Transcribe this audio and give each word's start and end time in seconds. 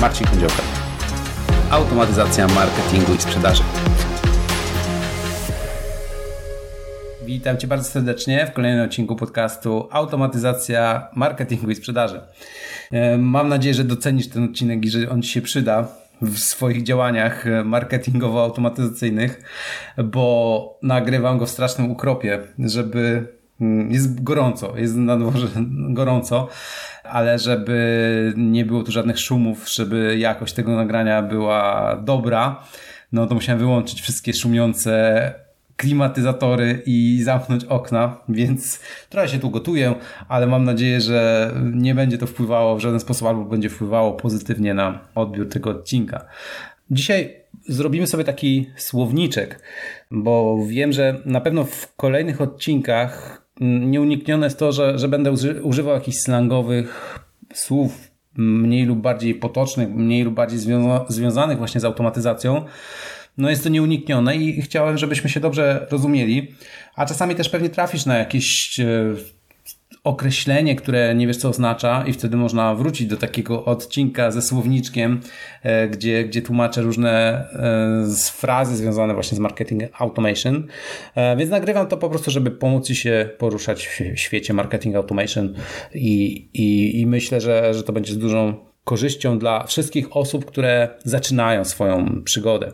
Marcin 0.00 0.26
Kędziołka. 0.26 0.62
Automatyzacja 1.70 2.46
marketingu 2.46 3.14
i 3.14 3.18
sprzedaży. 3.18 3.62
Witam 7.26 7.56
Cię 7.56 7.66
bardzo 7.66 7.90
serdecznie 7.90 8.46
w 8.46 8.52
kolejnym 8.52 8.84
odcinku 8.84 9.16
podcastu 9.16 9.88
Automatyzacja 9.90 11.08
marketingu 11.16 11.70
i 11.70 11.74
sprzedaży. 11.74 12.20
E, 12.92 13.18
mam 13.18 13.48
nadzieję, 13.48 13.74
że 13.74 13.84
docenisz 13.84 14.28
ten 14.28 14.44
odcinek 14.44 14.84
i 14.84 14.90
że 14.90 15.10
on 15.10 15.22
Ci 15.22 15.28
się 15.28 15.42
przyda 15.42 15.88
w 16.22 16.38
swoich 16.38 16.82
działaniach 16.82 17.44
marketingowo-automatyzacyjnych, 17.64 19.42
bo 20.04 20.78
nagrywam 20.82 21.38
go 21.38 21.46
w 21.46 21.50
strasznym 21.50 21.90
ukropie, 21.90 22.40
żeby 22.58 23.26
mm, 23.60 23.92
jest 23.92 24.22
gorąco, 24.22 24.76
jest 24.76 24.96
na 24.96 25.16
dworze 25.16 25.48
gorąco, 25.90 26.48
ale 27.10 27.38
żeby 27.38 28.32
nie 28.36 28.64
było 28.64 28.82
tu 28.82 28.92
żadnych 28.92 29.18
szumów, 29.18 29.68
żeby 29.68 30.18
jakość 30.18 30.54
tego 30.54 30.76
nagrania 30.76 31.22
była 31.22 31.96
dobra, 32.04 32.62
no 33.12 33.26
to 33.26 33.34
musiałem 33.34 33.58
wyłączyć 33.58 34.02
wszystkie 34.02 34.32
szumiące 34.32 35.34
klimatyzatory 35.76 36.82
i 36.86 37.22
zamknąć 37.22 37.64
okna, 37.64 38.16
więc 38.28 38.80
trochę 39.08 39.28
się 39.28 39.38
tu 39.38 39.50
gotuję, 39.50 39.94
ale 40.28 40.46
mam 40.46 40.64
nadzieję, 40.64 41.00
że 41.00 41.50
nie 41.72 41.94
będzie 41.94 42.18
to 42.18 42.26
wpływało 42.26 42.76
w 42.76 42.80
żaden 42.80 43.00
sposób 43.00 43.28
albo 43.28 43.44
będzie 43.44 43.68
wpływało 43.68 44.12
pozytywnie 44.12 44.74
na 44.74 45.00
odbiór 45.14 45.48
tego 45.48 45.70
odcinka. 45.70 46.24
Dzisiaj 46.90 47.34
zrobimy 47.68 48.06
sobie 48.06 48.24
taki 48.24 48.70
słowniczek, 48.76 49.62
bo 50.10 50.58
wiem, 50.66 50.92
że 50.92 51.20
na 51.24 51.40
pewno 51.40 51.64
w 51.64 51.94
kolejnych 51.96 52.40
odcinkach 52.40 53.42
nieuniknione 53.60 54.46
jest 54.46 54.58
to, 54.58 54.72
że, 54.72 54.98
że 54.98 55.08
będę 55.08 55.32
używał 55.62 55.94
jakichś 55.94 56.18
slangowych 56.18 57.18
słów 57.54 58.10
mniej 58.36 58.86
lub 58.86 58.98
bardziej 58.98 59.34
potocznych, 59.34 59.88
mniej 59.88 60.24
lub 60.24 60.34
bardziej 60.34 60.58
związa 60.58 61.04
związanych 61.08 61.58
właśnie 61.58 61.80
z 61.80 61.84
automatyzacją. 61.84 62.64
No 63.38 63.50
jest 63.50 63.62
to 63.62 63.68
nieuniknione 63.68 64.36
i 64.36 64.62
chciałem, 64.62 64.98
żebyśmy 64.98 65.30
się 65.30 65.40
dobrze 65.40 65.86
rozumieli, 65.90 66.54
a 66.96 67.06
czasami 67.06 67.34
też 67.34 67.48
pewnie 67.48 67.68
trafisz 67.68 68.06
na 68.06 68.18
jakieś 68.18 68.80
e, 68.80 68.84
określenie, 70.08 70.76
które 70.76 71.14
nie 71.14 71.26
wiesz 71.26 71.36
co 71.36 71.48
oznacza 71.48 72.04
i 72.06 72.12
wtedy 72.12 72.36
można 72.36 72.74
wrócić 72.74 73.06
do 73.06 73.16
takiego 73.16 73.64
odcinka 73.64 74.30
ze 74.30 74.42
słowniczkiem, 74.42 75.20
e, 75.62 75.88
gdzie, 75.88 76.24
gdzie 76.24 76.42
tłumaczę 76.42 76.82
różne 76.82 77.10
e, 77.52 78.30
frazy 78.32 78.76
związane 78.76 79.14
właśnie 79.14 79.36
z 79.36 79.38
marketing 79.38 79.82
automation. 79.98 80.66
E, 81.14 81.36
więc 81.36 81.50
nagrywam 81.50 81.86
to 81.86 81.96
po 81.96 82.08
prostu, 82.10 82.30
żeby 82.30 82.50
pomóc 82.50 82.86
Ci 82.86 82.96
się 82.96 83.30
poruszać 83.38 83.86
w 83.86 84.18
świecie 84.18 84.54
marketing 84.54 84.96
automation 84.96 85.54
i, 85.94 86.48
i, 86.54 87.00
i 87.00 87.06
myślę, 87.06 87.40
że, 87.40 87.74
że 87.74 87.82
to 87.82 87.92
będzie 87.92 88.12
z 88.12 88.18
dużą 88.18 88.54
korzyścią 88.84 89.38
dla 89.38 89.66
wszystkich 89.66 90.16
osób, 90.16 90.44
które 90.44 90.88
zaczynają 91.04 91.64
swoją 91.64 92.22
przygodę 92.24 92.72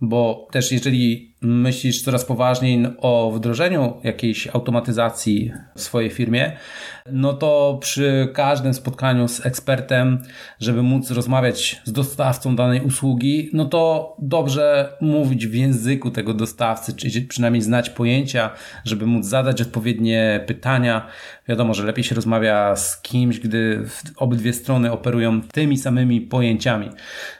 bo 0.00 0.48
też 0.50 0.72
jeżeli 0.72 1.34
myślisz 1.40 2.02
coraz 2.02 2.24
poważniej 2.24 2.86
o 2.98 3.30
wdrożeniu 3.34 4.00
jakiejś 4.04 4.46
automatyzacji 4.46 5.52
w 5.76 5.80
swojej 5.80 6.10
firmie, 6.10 6.52
no 7.12 7.34
to 7.34 7.78
przy 7.80 8.28
każdym 8.34 8.74
spotkaniu 8.74 9.28
z 9.28 9.46
ekspertem, 9.46 10.22
żeby 10.60 10.82
móc 10.82 11.10
rozmawiać 11.10 11.82
z 11.84 11.92
dostawcą 11.92 12.56
danej 12.56 12.80
usługi, 12.80 13.50
no 13.52 13.64
to 13.64 14.16
dobrze 14.18 14.92
mówić 15.00 15.46
w 15.46 15.54
języku 15.54 16.10
tego 16.10 16.34
dostawcy, 16.34 16.92
czy 16.96 17.22
przynajmniej 17.22 17.62
znać 17.62 17.90
pojęcia, 17.90 18.50
żeby 18.84 19.06
móc 19.06 19.26
zadać 19.26 19.62
odpowiednie 19.62 20.44
pytania. 20.46 21.06
Wiadomo, 21.48 21.74
że 21.74 21.84
lepiej 21.84 22.04
się 22.04 22.14
rozmawia 22.14 22.76
z 22.76 23.02
kimś, 23.02 23.38
gdy 23.38 23.84
obydwie 24.16 24.52
strony 24.52 24.92
operują 24.92 25.40
tymi 25.42 25.78
samymi 25.78 26.20
pojęciami, 26.20 26.90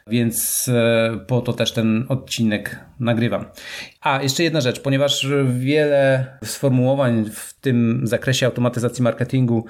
więc 0.06 0.69
e, 0.69 1.20
po 1.26 1.41
to 1.41 1.52
też 1.52 1.72
ten 1.72 2.06
odcinek 2.08 2.80
nagrywam. 3.00 3.44
A, 4.00 4.22
jeszcze 4.22 4.42
jedna 4.42 4.60
rzecz, 4.60 4.81
ponieważ 4.81 5.26
wiele 5.59 6.26
sformułowań 6.44 7.31
w 7.34 7.54
tym 7.60 8.00
zakresie 8.04 8.47
automatyzacji 8.47 9.03
marketingu 9.03 9.64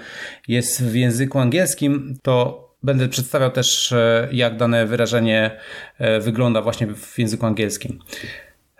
jest 0.48 0.84
w 0.84 0.94
języku 0.94 1.38
angielskim, 1.38 2.18
to 2.22 2.68
będę 2.82 3.08
przedstawiał 3.08 3.50
też, 3.50 3.92
e, 3.92 4.28
jak 4.32 4.56
dane 4.56 4.86
wyrażenie 4.86 5.50
e, 5.98 6.20
wygląda 6.20 6.62
właśnie 6.62 6.86
w 6.86 7.18
języku 7.18 7.46
angielskim. 7.46 7.98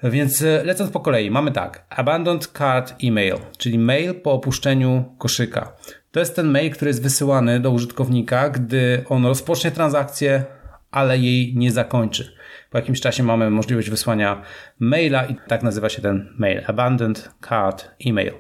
Więc 0.03 0.43
e, 0.43 0.65
lecąc 0.65 0.91
po 0.91 1.01
kolei, 1.01 1.31
mamy 1.31 1.53
tak: 1.53 1.87
Abandoned 1.91 2.47
Cart 2.47 2.95
Email, 3.05 3.35
czyli 3.59 3.79
mail 3.79 4.15
po 4.15 4.33
opuszczeniu 4.33 5.05
koszyka. 5.19 5.73
To 6.11 6.21
jest 6.21 6.37
ten 6.37 6.47
mail, 6.47 6.71
który 6.71 6.89
jest 6.89 7.03
wysyłany 7.03 7.61
do 7.61 7.71
użytkownika, 7.71 8.51
gdy 8.51 9.05
on 9.09 9.27
rozpocznie 9.27 9.71
transakcję, 9.71 10.45
ale 10.91 11.19
jej 11.19 11.57
nie 11.57 11.73
zakończy. 11.73 12.38
Po 12.71 12.79
jakimś 12.79 13.01
czasie 13.01 13.23
mamy 13.23 13.51
możliwość 13.51 13.91
wysłania 13.91 14.43
maila 14.79 15.25
i 15.27 15.37
tak 15.49 15.63
nazywa 15.63 15.89
się 15.89 16.03
ten 16.03 16.35
mail. 16.39 16.63
Abandoned 16.67 17.31
Card 17.49 17.91
Email. 18.07 18.33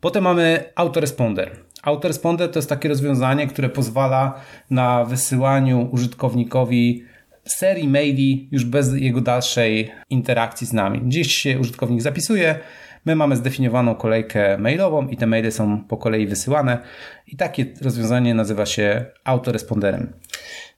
Potem 0.00 0.24
mamy 0.24 0.64
autoresponder. 0.74 1.50
Autoresponder 1.82 2.50
to 2.50 2.58
jest 2.58 2.68
takie 2.68 2.88
rozwiązanie, 2.88 3.46
które 3.46 3.68
pozwala 3.68 4.40
na 4.70 5.04
wysyłaniu 5.04 5.88
użytkownikowi 5.92 7.04
serii 7.44 7.88
maili 7.88 8.48
już 8.52 8.64
bez 8.64 8.94
jego 8.94 9.20
dalszej 9.20 9.90
interakcji 10.10 10.66
z 10.66 10.72
nami. 10.72 11.00
Gdzieś 11.00 11.34
się 11.34 11.58
użytkownik 11.58 12.02
zapisuje, 12.02 12.58
my 13.04 13.16
mamy 13.16 13.36
zdefiniowaną 13.36 13.94
kolejkę 13.94 14.58
mailową 14.58 15.08
i 15.08 15.16
te 15.16 15.26
maile 15.26 15.52
są 15.52 15.84
po 15.84 15.96
kolei 15.96 16.26
wysyłane 16.26 16.78
i 17.26 17.36
takie 17.36 17.66
rozwiązanie 17.82 18.34
nazywa 18.34 18.66
się 18.66 19.04
autoresponderem. 19.24 20.12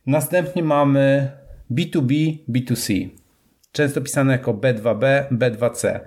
Następnie 0.06 0.62
mamy 0.62 1.31
B2B, 1.70 2.38
B2C. 2.48 3.08
Często 3.72 4.00
pisane 4.00 4.32
jako 4.32 4.54
B2B, 4.54 5.25
B2C. 5.32 6.00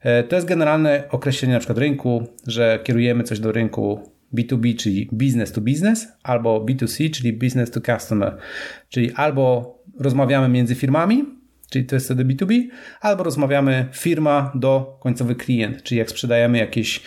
E, 0.00 0.22
to 0.22 0.36
jest 0.36 0.48
generalne 0.48 1.04
określenie 1.10 1.54
na 1.54 1.60
przykład 1.60 1.78
rynku, 1.78 2.26
że 2.46 2.80
kierujemy 2.84 3.24
coś 3.24 3.40
do 3.40 3.52
rynku 3.52 4.12
B2B, 4.34 4.76
czyli 4.76 5.08
business 5.12 5.52
to 5.52 5.60
business, 5.60 6.08
albo 6.22 6.64
B2C, 6.64 7.10
czyli 7.10 7.32
business 7.32 7.70
to 7.70 7.80
customer. 7.80 8.36
Czyli 8.88 9.12
albo 9.12 9.74
rozmawiamy 9.98 10.48
między 10.48 10.74
firmami, 10.74 11.24
czyli 11.70 11.84
to 11.84 11.96
jest 11.96 12.06
wtedy 12.06 12.24
B2B, 12.24 12.62
albo 13.00 13.24
rozmawiamy 13.24 13.88
firma 13.92 14.52
do 14.54 14.98
końcowy 15.00 15.34
klient, 15.34 15.82
czyli 15.82 15.98
jak 15.98 16.10
sprzedajemy 16.10 16.58
jakieś 16.58 17.02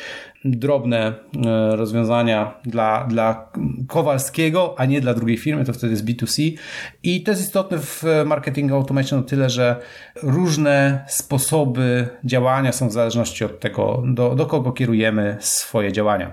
drobne 0.46 1.14
e, 1.46 1.76
rozwiązania 1.76 2.54
dla, 2.66 3.06
dla 3.10 3.50
Kowalskiego, 3.88 4.76
a 4.78 4.86
nie 4.86 5.02
dla 5.02 5.14
drugiej 5.14 5.38
firmy, 5.38 5.66
to 5.66 5.74
wtedy 5.74 5.94
jest 5.94 6.06
B2C. 6.06 6.58
I 7.04 7.24
to 7.24 7.32
jest 7.32 7.44
istotne 7.44 7.78
w 7.80 8.04
marketingu 8.26 8.76
automation 8.76 9.20
o 9.20 9.24
tyle, 9.24 9.50
że 9.50 9.76
różne 10.24 11.06
sposoby 11.08 12.08
działania 12.24 12.72
są 12.72 12.90
w 12.90 12.92
zależności 12.92 13.46
od 13.46 13.60
tego, 13.60 14.04
do, 14.08 14.36
do 14.36 14.46
kogo 14.46 14.72
kierujemy 14.72 15.38
swoje 15.40 15.92
działania. 15.92 16.32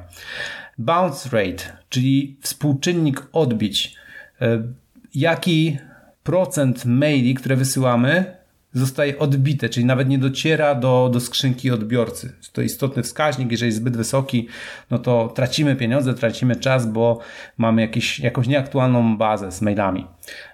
Bounce 0.79 1.29
rate, 1.33 1.65
czyli 1.89 2.37
współczynnik 2.41 3.29
odbić. 3.33 3.97
E, 4.41 4.63
jaki 5.15 5.79
procent 6.23 6.85
maili, 6.85 7.35
które 7.35 7.57
wysyłamy, 7.57 8.42
zostaje 8.73 9.19
odbite, 9.19 9.69
czyli 9.69 9.87
nawet 9.87 10.09
nie 10.09 10.19
dociera 10.19 10.75
do, 10.75 11.11
do 11.13 11.21
skrzynki 11.21 11.71
odbiorcy. 11.71 12.33
To 12.53 12.63
istotny 12.63 13.03
wskaźnik, 13.03 13.51
jeżeli 13.51 13.69
jest 13.69 13.79
zbyt 13.79 13.97
wysoki, 13.97 14.49
no 14.91 14.99
to 14.99 15.33
tracimy 15.35 15.77
pieniądze, 15.77 16.15
tracimy 16.15 16.57
czas, 16.57 16.87
bo 16.87 17.19
mamy 17.59 17.83
jakieś, 17.83 18.21
jakąś 18.21 18.47
nieaktualną 18.47 19.17
bazę 19.17 19.53
z 19.53 19.63
mailami. 19.63 20.07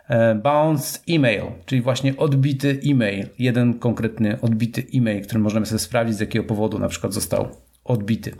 E, 0.09 0.35
bounce 0.35 0.99
email, 1.09 1.43
czyli 1.67 1.83
właśnie 1.83 2.17
odbity 2.17 2.81
e-mail, 2.87 3.27
jeden 3.39 3.79
konkretny 3.79 4.41
odbity 4.41 4.87
e-mail, 4.95 5.23
który 5.23 5.41
możemy 5.41 5.67
sobie 5.67 5.79
sprawdzić 5.79 6.17
z 6.17 6.21
jakiego 6.21 6.45
powodu 6.45 6.79
na 6.79 6.89
przykład 6.89 7.15
został 7.15 7.49
odbity. 7.85 8.35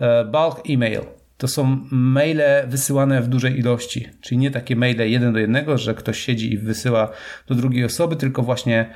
E, 0.00 0.24
bulk 0.24 0.62
email, 0.70 1.00
to 1.38 1.48
są 1.48 1.78
maile 1.90 2.66
wysyłane 2.66 3.22
w 3.22 3.28
dużej 3.28 3.58
ilości, 3.58 4.08
czyli 4.20 4.38
nie 4.38 4.50
takie 4.50 4.76
maile 4.76 5.10
jeden 5.10 5.32
do 5.32 5.38
jednego, 5.38 5.78
że 5.78 5.94
ktoś 5.94 6.18
siedzi 6.18 6.52
i 6.52 6.58
wysyła 6.58 7.10
do 7.46 7.54
drugiej 7.54 7.84
osoby, 7.84 8.16
tylko 8.16 8.42
właśnie 8.42 8.90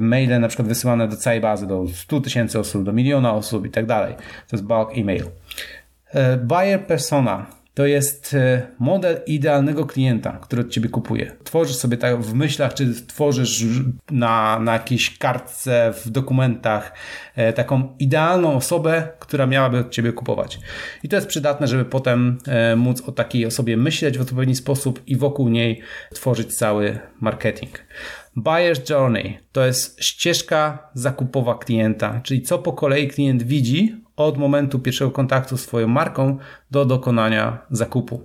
maile 0.00 0.40
na 0.40 0.48
przykład 0.48 0.68
wysyłane 0.68 1.08
do 1.08 1.16
całej 1.16 1.40
bazy, 1.40 1.66
do 1.66 1.86
100 1.94 2.20
tysięcy 2.20 2.58
osób, 2.58 2.84
do 2.84 2.92
miliona 2.92 3.34
osób 3.34 3.66
i 3.66 3.70
tak 3.70 3.86
dalej. 3.86 4.14
To 4.48 4.56
jest 4.56 4.64
bulk 4.64 4.98
email. 4.98 5.24
E, 6.10 6.36
buyer 6.36 6.86
persona 6.86 7.46
to 7.74 7.86
jest 7.86 8.34
e, 8.34 8.66
model 8.78 9.20
idealnego 9.26 9.86
klienta, 9.86 10.38
który 10.42 10.62
od 10.62 10.70
ciebie 10.70 10.88
kupuje. 10.88 11.36
Tworzysz 11.44 11.76
sobie 11.76 11.96
tak 11.96 12.22
w 12.22 12.34
myślach, 12.34 12.74
czy 12.74 13.06
tworzysz 13.06 13.64
na, 14.10 14.58
na 14.58 14.72
jakiejś 14.72 15.18
kartce, 15.18 15.92
w 16.04 16.10
dokumentach 16.10 16.92
e, 17.36 17.52
taką 17.52 17.96
idealną 17.98 18.56
osobę, 18.56 19.08
która 19.18 19.46
miałaby 19.46 19.78
od 19.78 19.90
ciebie 19.90 20.12
kupować. 20.12 20.58
I 21.02 21.08
to 21.08 21.16
jest 21.16 21.28
przydatne, 21.28 21.68
żeby 21.68 21.84
potem 21.84 22.38
e, 22.46 22.76
móc 22.76 23.00
o 23.00 23.12
takiej 23.12 23.46
osobie 23.46 23.76
myśleć 23.76 24.18
w 24.18 24.22
odpowiedni 24.22 24.56
sposób 24.56 25.02
i 25.06 25.16
wokół 25.16 25.48
niej 25.48 25.80
tworzyć 26.14 26.56
cały 26.56 26.98
marketing. 27.20 27.84
Buyer's 28.36 28.90
Journey 28.90 29.38
to 29.52 29.66
jest 29.66 30.04
ścieżka 30.04 30.90
zakupowa 30.94 31.54
klienta, 31.54 32.20
czyli 32.22 32.42
co 32.42 32.58
po 32.58 32.72
kolei 32.72 33.08
klient 33.08 33.42
widzi 33.42 34.03
od 34.16 34.38
momentu 34.38 34.78
pierwszego 34.78 35.10
kontaktu 35.10 35.56
z 35.56 35.66
Twoją 35.66 35.88
marką 35.88 36.38
do 36.70 36.84
dokonania 36.84 37.58
zakupu. 37.70 38.22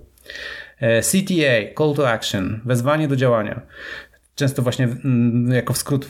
E, 0.80 1.02
CTA, 1.02 1.74
call 1.78 1.94
to 1.94 2.10
action, 2.10 2.60
wezwanie 2.64 3.08
do 3.08 3.16
działania. 3.16 3.60
Często 4.34 4.62
właśnie 4.62 4.84
mm, 4.84 5.52
jako 5.52 5.74
skrót 5.74 6.08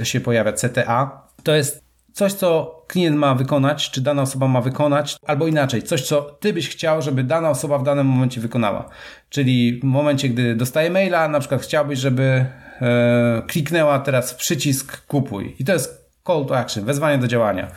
e, 0.00 0.04
się 0.04 0.20
pojawia 0.20 0.52
CTA. 0.52 1.22
To 1.42 1.54
jest 1.54 1.84
coś, 2.12 2.32
co 2.32 2.78
klient 2.86 3.16
ma 3.16 3.34
wykonać, 3.34 3.90
czy 3.90 4.00
dana 4.00 4.22
osoba 4.22 4.48
ma 4.48 4.60
wykonać, 4.60 5.16
albo 5.26 5.46
inaczej, 5.46 5.82
coś, 5.82 6.02
co 6.02 6.22
ty 6.22 6.52
byś 6.52 6.68
chciał, 6.68 7.02
żeby 7.02 7.24
dana 7.24 7.50
osoba 7.50 7.78
w 7.78 7.82
danym 7.82 8.06
momencie 8.06 8.40
wykonała. 8.40 8.88
Czyli 9.28 9.80
w 9.80 9.84
momencie, 9.84 10.28
gdy 10.28 10.54
dostaje 10.54 10.90
maila, 10.90 11.28
na 11.28 11.40
przykład 11.40 11.62
chciałbyś, 11.62 11.98
żeby 11.98 12.22
e, 12.80 13.42
kliknęła 13.46 13.98
teraz 13.98 14.32
w 14.32 14.36
przycisk 14.36 15.06
kupuj. 15.06 15.56
I 15.58 15.64
to 15.64 15.72
jest 15.72 16.10
call 16.26 16.46
to 16.46 16.58
action, 16.58 16.84
wezwanie 16.84 17.18
do 17.18 17.28
działania 17.28 17.68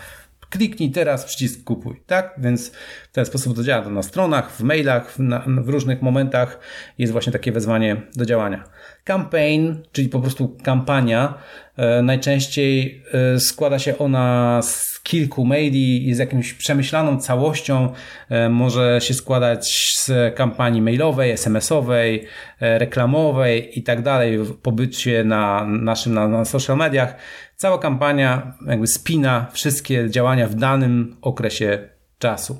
kliknij 0.51 0.91
teraz 0.91 1.25
przycisk 1.25 1.63
kupuj, 1.63 2.01
tak? 2.07 2.35
Więc 2.37 2.71
w 3.09 3.11
ten 3.11 3.25
sposób 3.25 3.55
to 3.55 3.63
działa 3.63 3.83
to 3.83 3.89
na 3.89 4.03
stronach, 4.03 4.51
w 4.51 4.61
mailach, 4.61 5.11
w, 5.11 5.19
na, 5.19 5.39
w 5.47 5.69
różnych 5.69 6.01
momentach 6.01 6.59
jest 6.97 7.11
właśnie 7.11 7.33
takie 7.33 7.51
wezwanie 7.51 8.01
do 8.15 8.25
działania. 8.25 8.63
Campaign, 9.03 9.75
czyli 9.91 10.09
po 10.09 10.19
prostu 10.19 10.57
kampania, 10.63 11.33
e, 11.77 12.01
najczęściej 12.01 13.03
e, 13.35 13.39
składa 13.39 13.79
się 13.79 13.97
ona 13.97 14.59
z 14.63 14.90
kilku 15.03 15.45
maili 15.45 16.09
i 16.09 16.13
z 16.13 16.17
jakąś 16.17 16.53
przemyślaną 16.53 17.19
całością. 17.19 17.93
E, 18.29 18.49
może 18.49 19.01
się 19.01 19.13
składać 19.13 19.93
z 19.97 20.35
kampanii 20.35 20.81
mailowej, 20.81 21.31
SMS-owej, 21.31 22.25
e, 22.59 22.79
reklamowej 22.79 23.79
i 23.79 23.83
tak 23.83 24.01
dalej, 24.01 24.39
pobycie 24.61 25.23
na 25.23 25.65
naszym 25.65 26.13
na, 26.13 26.27
na 26.27 26.45
social 26.45 26.77
mediach. 26.77 27.15
Cała 27.55 27.77
kampania 27.77 28.53
jakby 28.67 28.87
spina 28.87 29.47
wszystkie 29.51 30.09
działania 30.09 30.47
w 30.47 30.55
danym 30.55 31.17
okresie 31.21 31.89
czasu. 32.19 32.57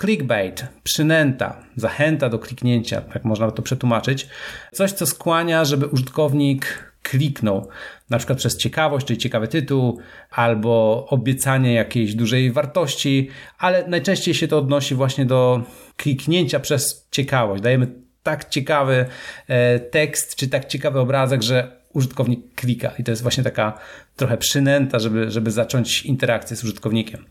Clickbait, 0.00 0.64
przynęta, 0.82 1.56
zachęta 1.76 2.28
do 2.28 2.38
kliknięcia, 2.38 3.00
tak 3.00 3.24
można 3.24 3.50
to 3.50 3.62
przetłumaczyć. 3.62 4.28
Coś, 4.72 4.92
co 4.92 5.06
skłania, 5.06 5.64
żeby 5.64 5.86
użytkownik 5.86 6.89
kliknął, 7.10 7.68
na 8.10 8.18
przykład 8.18 8.38
przez 8.38 8.56
ciekawość, 8.56 9.06
czyli 9.06 9.18
ciekawy 9.18 9.48
tytuł, 9.48 10.00
albo 10.30 11.06
obiecanie 11.08 11.74
jakiejś 11.74 12.14
dużej 12.14 12.52
wartości, 12.52 13.28
ale 13.58 13.88
najczęściej 13.88 14.34
się 14.34 14.48
to 14.48 14.58
odnosi 14.58 14.94
właśnie 14.94 15.26
do 15.26 15.62
kliknięcia 15.96 16.60
przez 16.60 17.08
ciekawość. 17.10 17.62
Dajemy 17.62 17.86
tak 18.22 18.48
ciekawy 18.48 19.06
e, 19.48 19.80
tekst, 19.80 20.36
czy 20.36 20.48
tak 20.48 20.64
ciekawy 20.64 20.98
obrazek, 21.00 21.42
że 21.42 21.80
użytkownik 21.92 22.54
klika 22.54 22.92
i 22.98 23.04
to 23.04 23.12
jest 23.12 23.22
właśnie 23.22 23.44
taka 23.44 23.78
trochę 24.16 24.36
przynęta, 24.36 24.98
żeby, 24.98 25.30
żeby 25.30 25.50
zacząć 25.50 26.02
interakcję 26.02 26.56
z 26.56 26.64
użytkownikiem. 26.64 27.24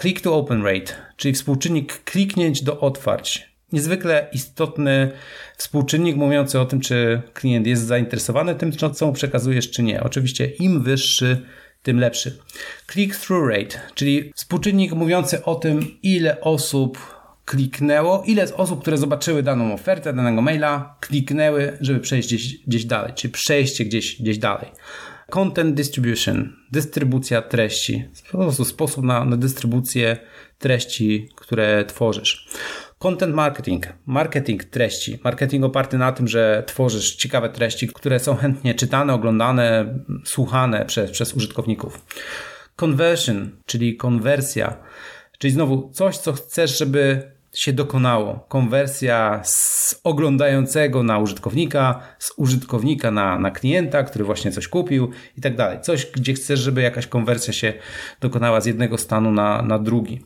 Click 0.00 0.20
to 0.20 0.36
open 0.36 0.64
rate, 0.64 0.92
czyli 1.16 1.34
współczynnik 1.34 2.04
kliknięć 2.04 2.62
do 2.62 2.80
otwarć. 2.80 3.53
Niezwykle 3.72 4.28
istotny 4.32 5.10
współczynnik 5.56 6.16
mówiący 6.16 6.60
o 6.60 6.64
tym, 6.64 6.80
czy 6.80 7.22
klient 7.34 7.66
jest 7.66 7.86
zainteresowany 7.86 8.54
tym, 8.54 8.72
co 8.72 9.06
mu 9.06 9.12
przekazujesz, 9.12 9.70
czy 9.70 9.82
nie. 9.82 10.02
Oczywiście 10.02 10.46
im 10.46 10.82
wyższy, 10.82 11.46
tym 11.82 12.00
lepszy. 12.00 12.38
Click-through 12.92 13.48
rate, 13.50 13.80
czyli 13.94 14.32
współczynnik 14.34 14.92
mówiący 14.92 15.44
o 15.44 15.54
tym, 15.54 15.98
ile 16.02 16.40
osób 16.40 16.98
kliknęło, 17.44 18.22
ile 18.26 18.46
z 18.46 18.52
osób, 18.52 18.80
które 18.80 18.98
zobaczyły 18.98 19.42
daną 19.42 19.74
ofertę, 19.74 20.12
danego 20.12 20.42
maila, 20.42 20.96
kliknęły, 21.00 21.78
żeby 21.80 22.00
przejść 22.00 22.28
gdzieś, 22.28 22.58
gdzieś 22.66 22.84
dalej, 22.84 23.12
czy 23.14 23.28
przejście 23.28 23.84
gdzieś, 23.84 24.22
gdzieś 24.22 24.38
dalej. 24.38 24.70
Content 25.30 25.74
distribution, 25.74 26.56
dystrybucja 26.72 27.42
treści, 27.42 28.04
po 28.32 28.38
prostu 28.38 28.64
sposób 28.64 29.04
na, 29.04 29.24
na 29.24 29.36
dystrybucję 29.36 30.16
treści, 30.58 31.28
które 31.36 31.84
tworzysz. 31.84 32.48
Content 33.04 33.34
marketing, 33.34 33.86
marketing 34.06 34.64
treści, 34.64 35.18
marketing 35.24 35.64
oparty 35.64 35.98
na 35.98 36.12
tym, 36.12 36.28
że 36.28 36.62
tworzysz 36.66 37.16
ciekawe 37.16 37.48
treści, 37.48 37.88
które 37.88 38.18
są 38.18 38.36
chętnie 38.36 38.74
czytane, 38.74 39.14
oglądane, 39.14 39.94
słuchane 40.24 40.84
przez, 40.84 41.10
przez 41.10 41.34
użytkowników. 41.34 42.04
Conversion, 42.76 43.50
czyli 43.66 43.96
konwersja, 43.96 44.76
czyli 45.38 45.52
znowu 45.52 45.90
coś, 45.92 46.18
co 46.18 46.32
chcesz, 46.32 46.78
żeby 46.78 47.32
się 47.52 47.72
dokonało. 47.72 48.46
Konwersja 48.48 49.40
z 49.44 50.00
oglądającego 50.04 51.02
na 51.02 51.18
użytkownika, 51.18 52.00
z 52.18 52.32
użytkownika 52.36 53.10
na, 53.10 53.38
na 53.38 53.50
klienta, 53.50 54.02
który 54.02 54.24
właśnie 54.24 54.52
coś 54.52 54.68
kupił 54.68 55.10
i 55.38 55.40
tak 55.40 55.56
dalej. 55.56 55.78
Coś, 55.80 56.06
gdzie 56.06 56.34
chcesz, 56.34 56.60
żeby 56.60 56.82
jakaś 56.82 57.06
konwersja 57.06 57.52
się 57.52 57.72
dokonała 58.20 58.60
z 58.60 58.66
jednego 58.66 58.98
stanu 58.98 59.30
na, 59.30 59.62
na 59.62 59.78
drugi. 59.78 60.20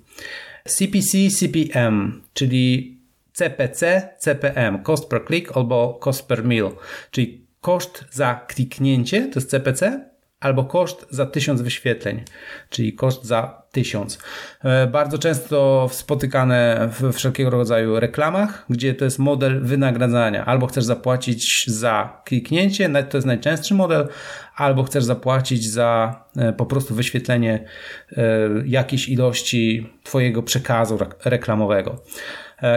CPC, 0.70 1.30
CPM, 1.30 2.22
czyli 2.32 2.98
CPC, 3.32 4.08
CPM, 4.18 4.82
cost 4.82 5.08
per 5.08 5.24
click 5.26 5.56
albo 5.56 5.98
cost 6.00 6.28
per 6.28 6.44
mil, 6.44 6.70
czyli 7.10 7.46
koszt 7.60 8.04
za 8.10 8.34
kliknięcie, 8.34 9.28
to 9.28 9.40
jest 9.40 9.50
CPC, 9.50 10.10
albo 10.40 10.64
koszt 10.64 11.06
za 11.10 11.26
tysiąc 11.26 11.62
wyświetleń, 11.62 12.24
czyli 12.70 12.92
koszt 12.92 13.24
za 13.24 13.62
tysiąc. 13.72 14.18
E, 14.64 14.86
bardzo 14.86 15.18
często 15.18 15.88
spotykane 15.92 16.88
w 17.00 17.12
wszelkiego 17.12 17.50
rodzaju 17.50 18.00
reklamach, 18.00 18.64
gdzie 18.70 18.94
to 18.94 19.04
jest 19.04 19.18
model 19.18 19.60
wynagradzania. 19.64 20.44
Albo 20.44 20.66
chcesz 20.66 20.84
zapłacić 20.84 21.70
za 21.70 22.22
kliknięcie, 22.24 22.90
to 23.10 23.16
jest 23.16 23.26
najczęstszy 23.26 23.74
model, 23.74 24.08
albo 24.56 24.82
chcesz 24.82 25.04
zapłacić 25.04 25.70
za 25.70 26.24
e, 26.36 26.52
po 26.52 26.66
prostu 26.66 26.94
wyświetlenie 26.94 27.64
e, 28.12 28.22
jakiejś 28.64 29.08
ilości 29.08 29.92
Twojego 30.02 30.42
przekazu 30.42 30.98
reklamowego. 31.24 32.02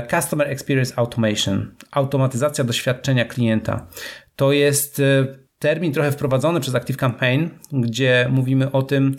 Customer 0.10 0.48
Experience 0.48 0.94
Automation, 0.96 1.76
automatyzacja 1.92 2.64
doświadczenia 2.64 3.26
klienta. 3.26 3.88
To 4.36 4.52
jest 4.52 5.02
termin 5.62 5.94
trochę 5.94 6.12
wprowadzony 6.12 6.60
przez 6.60 6.76
Active 6.76 6.98
Campaign, 6.98 7.50
gdzie 7.74 8.28
mówimy 8.32 8.72
o 8.72 8.82
tym, 8.82 9.16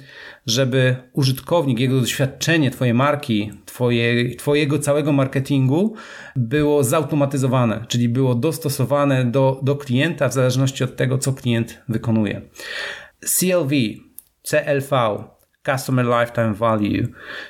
żeby 0.46 0.96
użytkownik, 1.12 1.80
jego 1.80 2.00
doświadczenie 2.00 2.70
Twojej 2.70 2.94
marki, 2.94 3.52
twoje, 3.64 4.36
Twojego 4.36 4.78
całego 4.78 5.12
marketingu 5.12 5.94
było 6.36 6.84
zautomatyzowane, 6.84 7.84
czyli 7.88 8.08
było 8.08 8.34
dostosowane 8.34 9.24
do, 9.24 9.60
do 9.62 9.76
klienta 9.76 10.28
w 10.28 10.32
zależności 10.32 10.84
od 10.84 10.96
tego, 10.96 11.18
co 11.18 11.32
klient 11.32 11.82
wykonuje. 11.88 12.42
CLV, 13.24 13.70
CLV, 14.42 15.24
Customer 15.66 16.06
Lifetime 16.06 16.54
Value, 16.54 17.06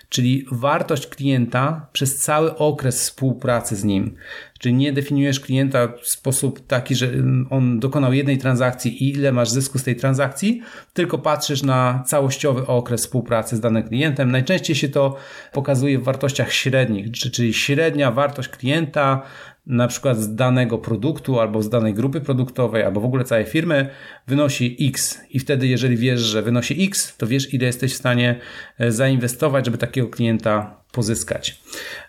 czyli 0.09 0.47
wartość 0.53 1.07
klienta 1.07 1.87
przez 1.93 2.19
cały 2.19 2.57
okres 2.57 3.01
współpracy 3.01 3.77
z 3.77 3.85
nim. 3.85 4.15
Czyli 4.59 4.75
nie 4.75 4.93
definiujesz 4.93 5.41
klienta 5.41 5.89
w 6.03 6.09
sposób 6.09 6.67
taki, 6.67 6.95
że 6.95 7.09
on 7.51 7.81
dokonał 7.81 8.13
jednej 8.13 8.39
transakcji 8.39 9.05
i 9.05 9.13
ile 9.13 9.33
masz 9.33 9.51
zysku 9.51 9.79
z 9.79 9.85
tej 9.85 9.97
transakcji, 9.97 10.63
tylko 10.93 11.19
patrzysz 11.19 11.63
na 11.63 12.05
całościowy 12.07 12.67
okres 12.67 13.01
współpracy 13.01 13.57
z 13.57 13.61
danym 13.61 13.83
klientem. 13.83 14.31
Najczęściej 14.31 14.77
się 14.77 14.89
to 14.89 15.17
pokazuje 15.53 15.99
w 15.99 16.05
wartościach 16.05 16.53
średnich, 16.53 17.11
czyli 17.11 17.55
średnia 17.55 18.11
wartość 18.11 18.49
klienta 18.49 19.23
na 19.67 19.89
przykład 19.89 20.19
z 20.19 20.35
danego 20.35 20.79
produktu 20.79 21.41
albo 21.41 21.63
z 21.63 21.69
danej 21.69 21.95
grupy 21.95 22.21
produktowej, 22.21 22.83
albo 22.83 23.01
w 23.01 23.05
ogóle 23.05 23.25
całej 23.25 23.45
firmy 23.45 23.91
wynosi 24.27 24.77
X. 24.81 25.21
I 25.31 25.39
wtedy 25.39 25.67
jeżeli 25.67 25.97
wiesz, 25.97 26.21
że 26.21 26.43
wynosi 26.43 26.85
X, 26.85 27.17
to 27.17 27.27
wiesz 27.27 27.55
ile 27.55 27.67
jesteś 27.67 27.93
w 27.93 27.97
stanie 27.97 28.41
e, 28.79 28.93
zainwestować, 28.93 29.65
żeby 29.65 29.79
takiego 29.79 30.09
klienta 30.09 30.82
pozyskać. 30.93 31.61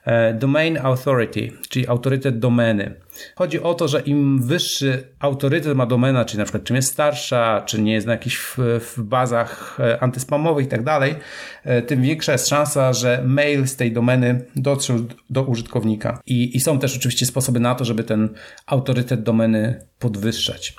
E, 0.06 0.34
domain 0.34 0.78
Authority, 0.78 1.52
czyli 1.70 1.88
autorytet 1.88 2.40
domeny. 2.40 2.96
Chodzi 3.36 3.62
o 3.62 3.74
to, 3.74 3.88
że 3.88 4.02
im 4.02 4.42
wyższy 4.42 5.08
autorytet 5.20 5.78
ma 5.78 5.86
domena, 5.86 6.26
czyli 6.26 6.38
na 6.38 6.44
przykład 6.44 6.64
czym 6.64 6.76
jest 6.76 6.92
starsza, 6.92 7.64
czy 7.66 7.82
nie 7.82 7.94
jest 7.94 8.08
na 8.08 8.14
jakichś 8.14 8.38
w, 8.38 8.58
w 8.58 9.04
bazach 9.04 9.78
e, 9.80 10.04
antyspamowych 10.04 10.66
i 10.66 10.70
tak 10.70 10.84
dalej, 10.84 11.16
e, 11.64 11.82
tym 11.82 12.02
większa 12.02 12.32
jest 12.32 12.48
szansa, 12.48 12.94
że 12.94 13.24
mail 13.26 13.68
z 13.68 13.76
tej 13.76 13.92
domeny 13.92 14.46
dotrze 14.56 14.94
do 15.30 15.44
użytkownika. 15.44 16.20
I, 16.26 16.58
I 16.58 16.60
są 16.60 16.80
też 16.80 16.98
oczywiście 16.98 17.26
sposoby 17.26 17.60
na 17.60 17.76
to, 17.76 17.86
żeby 17.86 18.04
ten 18.04 18.30
autorytet 18.66 19.24
domeny 19.24 19.86
podwyższać. 20.00 20.76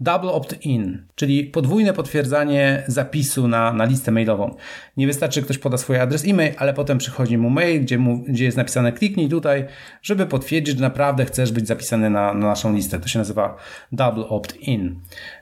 Double 0.00 0.32
opt-in, 0.32 1.06
czyli 1.14 1.44
podwójne 1.44 1.92
potwierdzanie 1.92 2.82
zapisu 2.86 3.48
na, 3.48 3.72
na 3.72 3.84
listę 3.84 4.12
mailową. 4.12 4.56
Nie 4.96 5.06
wystarczy, 5.06 5.42
ktoś 5.42 5.58
poda 5.58 5.76
swój 5.76 5.98
adres 5.98 6.24
e-mail, 6.28 6.54
ale 6.56 6.74
potem 6.74 6.98
przychodzi 6.98 7.38
mu 7.38 7.50
mail, 7.50 7.82
gdzie, 7.82 7.98
mu, 7.98 8.18
gdzie 8.18 8.44
jest 8.44 8.56
napisane 8.56 8.92
kliknij 8.92 9.28
tutaj, 9.28 9.64
żeby 10.02 10.26
potwierdzić, 10.26 10.76
że 10.76 10.82
naprawdę 10.82 11.24
chcesz 11.24 11.52
być 11.52 11.66
zapisany 11.66 12.10
na, 12.10 12.34
na 12.34 12.46
naszą 12.46 12.74
listę. 12.74 13.00
To 13.00 13.08
się 13.08 13.18
nazywa 13.18 13.56
double 13.92 14.28
opt-in. 14.28 15.00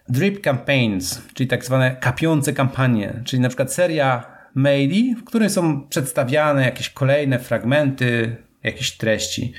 Drip 0.09 0.41
campaigns, 0.41 1.23
czyli 1.35 1.49
tak 1.49 1.65
zwane 1.65 1.97
kapiące 1.97 2.53
kampanie, 2.53 3.23
czyli 3.25 3.43
na 3.43 3.49
przykład 3.49 3.75
seria 3.75 4.27
maili, 4.55 5.15
w 5.15 5.25
których 5.25 5.51
są 5.51 5.89
przedstawiane 5.89 6.63
jakieś 6.63 6.91
kolejne 6.91 7.39
fragmenty 7.39 8.37
jakichś 8.65 8.91
treści, 8.91 9.53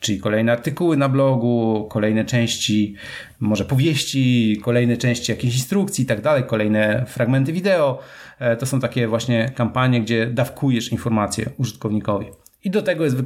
czyli 0.00 0.18
kolejne 0.18 0.52
artykuły 0.52 0.96
na 0.96 1.08
blogu, 1.08 1.86
kolejne 1.90 2.24
części, 2.24 2.94
może 3.40 3.64
powieści, 3.64 4.56
kolejne 4.62 4.96
części 4.96 5.32
jakichś 5.32 5.54
instrukcji 5.54 6.04
i 6.04 6.06
tak 6.06 6.20
dalej, 6.20 6.44
kolejne 6.44 7.04
fragmenty 7.06 7.52
wideo. 7.52 8.02
E, 8.38 8.56
to 8.56 8.66
są 8.66 8.80
takie 8.80 9.08
właśnie 9.08 9.50
kampanie, 9.54 10.00
gdzie 10.00 10.26
dawkujesz 10.26 10.92
informacje 10.92 11.50
użytkownikowi. 11.58 12.26
I 12.64 12.70
do 12.70 12.82
tego 12.82 13.04
jest 13.04 13.16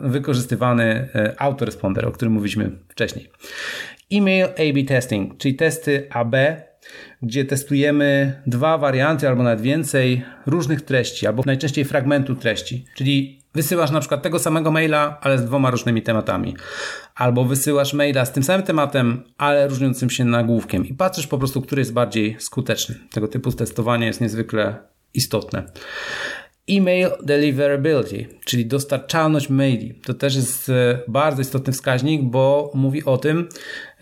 wykorzystywany 0.00 1.08
e, 1.14 1.34
autoresponder, 1.38 2.06
o 2.06 2.12
którym 2.12 2.34
mówiliśmy 2.34 2.70
wcześniej. 2.88 3.30
Email 4.12 4.44
A-B 4.44 4.82
testing, 4.86 5.38
czyli 5.38 5.54
testy 5.54 6.06
AB, 6.10 6.36
gdzie 7.22 7.44
testujemy 7.44 8.40
dwa 8.46 8.78
warianty 8.78 9.28
albo 9.28 9.42
nawet 9.42 9.60
więcej 9.60 10.22
różnych 10.46 10.82
treści, 10.82 11.26
albo 11.26 11.42
najczęściej 11.46 11.84
fragmentu 11.84 12.34
treści. 12.34 12.84
Czyli 12.94 13.35
wysyłasz 13.56 13.90
na 13.90 14.00
przykład 14.00 14.22
tego 14.22 14.38
samego 14.38 14.70
maila, 14.70 15.18
ale 15.20 15.38
z 15.38 15.44
dwoma 15.44 15.70
różnymi 15.70 16.02
tematami. 16.02 16.56
Albo 17.14 17.44
wysyłasz 17.44 17.94
maila 17.94 18.24
z 18.24 18.32
tym 18.32 18.42
samym 18.42 18.66
tematem, 18.66 19.22
ale 19.38 19.68
różniącym 19.68 20.10
się 20.10 20.24
nagłówkiem 20.24 20.86
i 20.86 20.94
patrzysz 20.94 21.26
po 21.26 21.38
prostu, 21.38 21.62
który 21.62 21.80
jest 21.80 21.92
bardziej 21.92 22.36
skuteczny. 22.38 22.94
Tego 23.12 23.28
typu 23.28 23.52
testowanie 23.52 24.06
jest 24.06 24.20
niezwykle 24.20 24.76
istotne. 25.14 25.66
Email 26.70 27.08
deliverability, 27.22 28.26
czyli 28.44 28.66
dostarczalność 28.66 29.48
maili. 29.50 29.94
To 29.94 30.14
też 30.14 30.36
jest 30.36 30.68
e, 30.68 30.98
bardzo 31.08 31.42
istotny 31.42 31.72
wskaźnik, 31.72 32.22
bo 32.22 32.70
mówi 32.74 33.04
o 33.04 33.18
tym, 33.18 33.48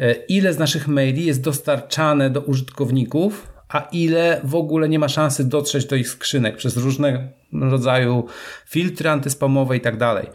e, 0.00 0.12
ile 0.12 0.52
z 0.52 0.58
naszych 0.58 0.88
maili 0.88 1.26
jest 1.26 1.42
dostarczane 1.42 2.30
do 2.30 2.40
użytkowników, 2.40 3.54
a 3.68 3.88
ile 3.92 4.40
w 4.44 4.54
ogóle 4.54 4.88
nie 4.88 4.98
ma 4.98 5.08
szansy 5.08 5.44
dotrzeć 5.44 5.86
do 5.86 5.96
ich 5.96 6.08
skrzynek 6.08 6.56
przez 6.56 6.76
różne 6.76 7.28
rodzaju 7.52 8.26
filtry 8.66 9.10
antyspamowe 9.10 9.76
i 9.76 9.80
tak 9.80 9.96
dalej. 9.96 10.26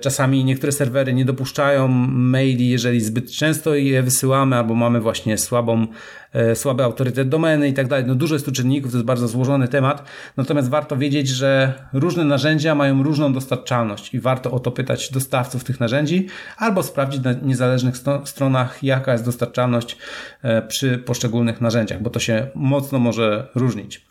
Czasami 0.00 0.44
niektóre 0.44 0.72
serwery 0.72 1.14
nie 1.14 1.24
dopuszczają 1.24 1.88
maili, 1.88 2.68
jeżeli 2.68 3.00
zbyt 3.00 3.30
często 3.30 3.74
je 3.74 4.02
wysyłamy, 4.02 4.56
albo 4.56 4.74
mamy 4.74 5.00
właśnie 5.00 5.38
słabą, 5.38 5.86
e, 6.32 6.56
słaby 6.56 6.84
autorytet 6.84 7.28
domeny 7.28 7.68
i 7.68 7.72
tak 7.72 7.88
dalej. 7.88 8.04
No 8.06 8.14
dużo 8.14 8.34
jest 8.34 8.44
tu 8.44 8.52
czynników, 8.52 8.90
to 8.90 8.96
jest 8.96 9.06
bardzo 9.06 9.28
złożony 9.28 9.68
temat. 9.68 10.04
Natomiast 10.36 10.68
warto 10.68 10.96
wiedzieć, 10.96 11.28
że 11.28 11.74
różne 11.92 12.24
narzędzia 12.24 12.74
mają 12.74 13.02
różną 13.02 13.32
dostarczalność 13.32 14.14
i 14.14 14.20
warto 14.20 14.50
o 14.50 14.60
to 14.60 14.70
pytać 14.70 15.12
dostawców 15.12 15.64
tych 15.64 15.80
narzędzi, 15.80 16.26
albo 16.56 16.82
sprawdzić 16.82 17.22
na 17.22 17.32
niezależnych 17.32 17.94
stronach, 18.24 18.82
jaka 18.82 19.12
jest 19.12 19.24
dostarczalność 19.24 19.96
e, 20.42 20.62
przy 20.62 20.98
poszczególnych 20.98 21.60
narzędziach, 21.60 22.02
bo 22.02 22.10
to 22.10 22.20
się 22.20 22.46
mocno 22.54 22.98
może 22.98 23.48
różnić. 23.54 24.06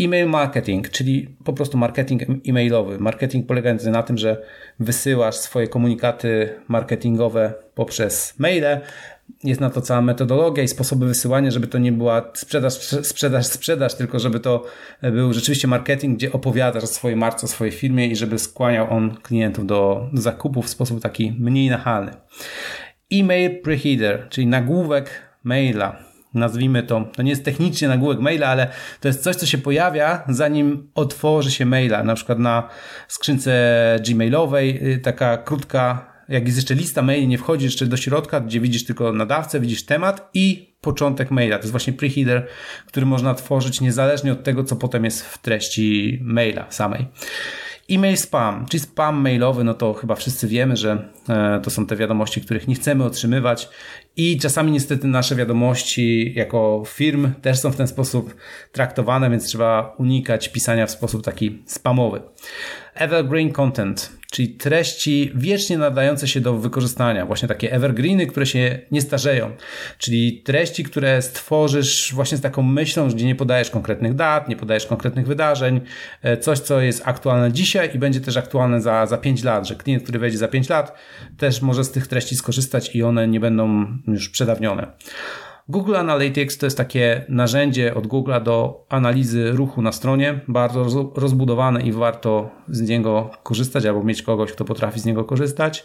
E-mail 0.00 0.28
marketing, 0.28 0.90
czyli 0.90 1.36
po 1.44 1.52
prostu 1.52 1.78
marketing 1.78 2.22
e-mailowy. 2.48 2.98
Marketing 2.98 3.46
polegający 3.46 3.90
na 3.90 4.02
tym, 4.02 4.18
że 4.18 4.42
wysyłasz 4.80 5.36
swoje 5.36 5.68
komunikaty 5.68 6.54
marketingowe 6.68 7.54
poprzez 7.74 8.34
maile. 8.38 8.80
Jest 9.44 9.60
na 9.60 9.70
to 9.70 9.80
cała 9.80 10.02
metodologia 10.02 10.62
i 10.64 10.68
sposoby 10.68 11.06
wysyłania, 11.06 11.50
żeby 11.50 11.66
to 11.66 11.78
nie 11.78 11.92
była 11.92 12.30
sprzedaż, 12.34 12.74
sprzedaż, 13.02 13.46
sprzedaż, 13.46 13.94
tylko 13.94 14.18
żeby 14.18 14.40
to 14.40 14.64
był 15.02 15.32
rzeczywiście 15.32 15.68
marketing, 15.68 16.18
gdzie 16.18 16.32
opowiadasz 16.32 16.84
o 16.84 16.86
swojej 16.86 17.16
marce, 17.16 17.44
o 17.44 17.48
swojej 17.48 17.72
firmie 17.72 18.06
i 18.06 18.16
żeby 18.16 18.38
skłaniał 18.38 18.90
on 18.90 19.16
klientów 19.22 19.66
do 19.66 20.10
zakupu 20.12 20.62
w 20.62 20.68
sposób 20.68 21.02
taki 21.02 21.32
mniej 21.38 21.70
nachalny. 21.70 22.12
E-mail 23.12 23.60
preheader, 23.62 24.26
czyli 24.28 24.46
nagłówek 24.46 25.10
maila 25.44 26.13
nazwijmy 26.34 26.82
to, 26.82 27.08
to 27.16 27.22
nie 27.22 27.30
jest 27.30 27.44
technicznie 27.44 27.88
nagłówek 27.88 28.20
maila, 28.20 28.46
ale 28.46 28.66
to 29.00 29.08
jest 29.08 29.22
coś, 29.22 29.36
co 29.36 29.46
się 29.46 29.58
pojawia 29.58 30.22
zanim 30.28 30.90
otworzy 30.94 31.50
się 31.50 31.66
maila, 31.66 32.02
na 32.02 32.14
przykład 32.14 32.38
na 32.38 32.68
skrzynce 33.08 33.54
gmailowej, 34.08 34.92
y, 34.92 34.98
taka 34.98 35.38
krótka 35.38 36.14
jak 36.28 36.44
jest 36.46 36.56
jeszcze 36.58 36.74
lista 36.74 37.02
maili, 37.02 37.28
nie 37.28 37.38
wchodzi 37.38 37.64
jeszcze 37.64 37.86
do 37.86 37.96
środka, 37.96 38.40
gdzie 38.40 38.60
widzisz 38.60 38.84
tylko 38.84 39.12
nadawcę, 39.12 39.60
widzisz 39.60 39.86
temat 39.86 40.30
i 40.34 40.74
początek 40.80 41.30
maila. 41.30 41.56
To 41.56 41.62
jest 41.62 41.70
właśnie 41.70 41.92
preheader, 41.92 42.46
który 42.86 43.06
można 43.06 43.34
tworzyć 43.34 43.80
niezależnie 43.80 44.32
od 44.32 44.42
tego, 44.42 44.64
co 44.64 44.76
potem 44.76 45.04
jest 45.04 45.22
w 45.22 45.38
treści 45.38 46.18
maila 46.22 46.66
samej. 46.70 47.06
E-mail 47.90 48.16
spam, 48.16 48.66
czyli 48.66 48.80
spam 48.80 49.16
mailowy, 49.16 49.64
no 49.64 49.74
to 49.74 49.92
chyba 49.92 50.14
wszyscy 50.14 50.48
wiemy, 50.48 50.76
że 50.76 51.08
e, 51.28 51.60
to 51.60 51.70
są 51.70 51.86
te 51.86 51.96
wiadomości, 51.96 52.40
których 52.40 52.68
nie 52.68 52.74
chcemy 52.74 53.04
otrzymywać 53.04 53.68
i 54.16 54.38
czasami 54.38 54.72
niestety 54.72 55.06
nasze 55.06 55.36
wiadomości 55.36 56.32
jako 56.36 56.82
firm 56.86 57.32
też 57.42 57.58
są 57.58 57.70
w 57.70 57.76
ten 57.76 57.86
sposób 57.86 58.34
traktowane, 58.72 59.30
więc 59.30 59.44
trzeba 59.44 59.94
unikać 59.98 60.48
pisania 60.48 60.86
w 60.86 60.90
sposób 60.90 61.24
taki 61.24 61.62
spamowy. 61.66 62.20
Evergreen 62.94 63.52
content, 63.52 64.12
czyli 64.30 64.48
treści 64.48 65.32
wiecznie 65.34 65.78
nadające 65.78 66.28
się 66.28 66.40
do 66.40 66.58
wykorzystania, 66.58 67.26
właśnie 67.26 67.48
takie 67.48 67.72
evergreeny, 67.72 68.26
które 68.26 68.46
się 68.46 68.78
nie 68.90 69.00
starzeją, 69.00 69.50
czyli 69.98 70.42
treści, 70.42 70.84
które 70.84 71.22
stworzysz 71.22 72.14
właśnie 72.14 72.38
z 72.38 72.40
taką 72.40 72.62
myślą, 72.62 73.08
gdzie 73.08 73.26
nie 73.26 73.34
podajesz 73.34 73.70
konkretnych 73.70 74.14
dat, 74.14 74.48
nie 74.48 74.56
podajesz 74.56 74.86
konkretnych 74.86 75.26
wydarzeń, 75.26 75.80
e, 76.22 76.36
coś, 76.36 76.58
co 76.58 76.80
jest 76.80 77.02
aktualne 77.04 77.52
dzisiaj 77.52 77.90
i 77.94 77.98
będzie 77.98 78.20
też 78.20 78.36
aktualne 78.36 78.80
za, 78.80 79.06
za 79.06 79.18
5 79.18 79.44
lat, 79.44 79.68
że 79.68 79.74
klient, 79.74 80.02
który 80.02 80.18
wejdzie 80.18 80.38
za 80.38 80.48
5 80.48 80.68
lat, 80.68 80.98
też 81.38 81.62
może 81.62 81.84
z 81.84 81.90
tych 81.90 82.06
treści 82.06 82.36
skorzystać 82.36 82.96
i 82.96 83.02
one 83.02 83.28
nie 83.28 83.40
będą 83.40 83.86
już 84.06 84.28
przedawnione. 84.28 84.86
Google 85.68 85.96
Analytics 85.96 86.58
to 86.58 86.66
jest 86.66 86.76
takie 86.76 87.24
narzędzie 87.28 87.94
od 87.94 88.06
Google 88.06 88.32
do 88.42 88.86
analizy 88.88 89.52
ruchu 89.52 89.82
na 89.82 89.92
stronie, 89.92 90.40
bardzo 90.48 91.12
rozbudowane 91.16 91.82
i 91.82 91.92
warto 91.92 92.50
z 92.68 92.80
niego 92.80 93.30
korzystać 93.42 93.86
albo 93.86 94.02
mieć 94.02 94.22
kogoś, 94.22 94.52
kto 94.52 94.64
potrafi 94.64 95.00
z 95.00 95.04
niego 95.04 95.24
korzystać. 95.24 95.84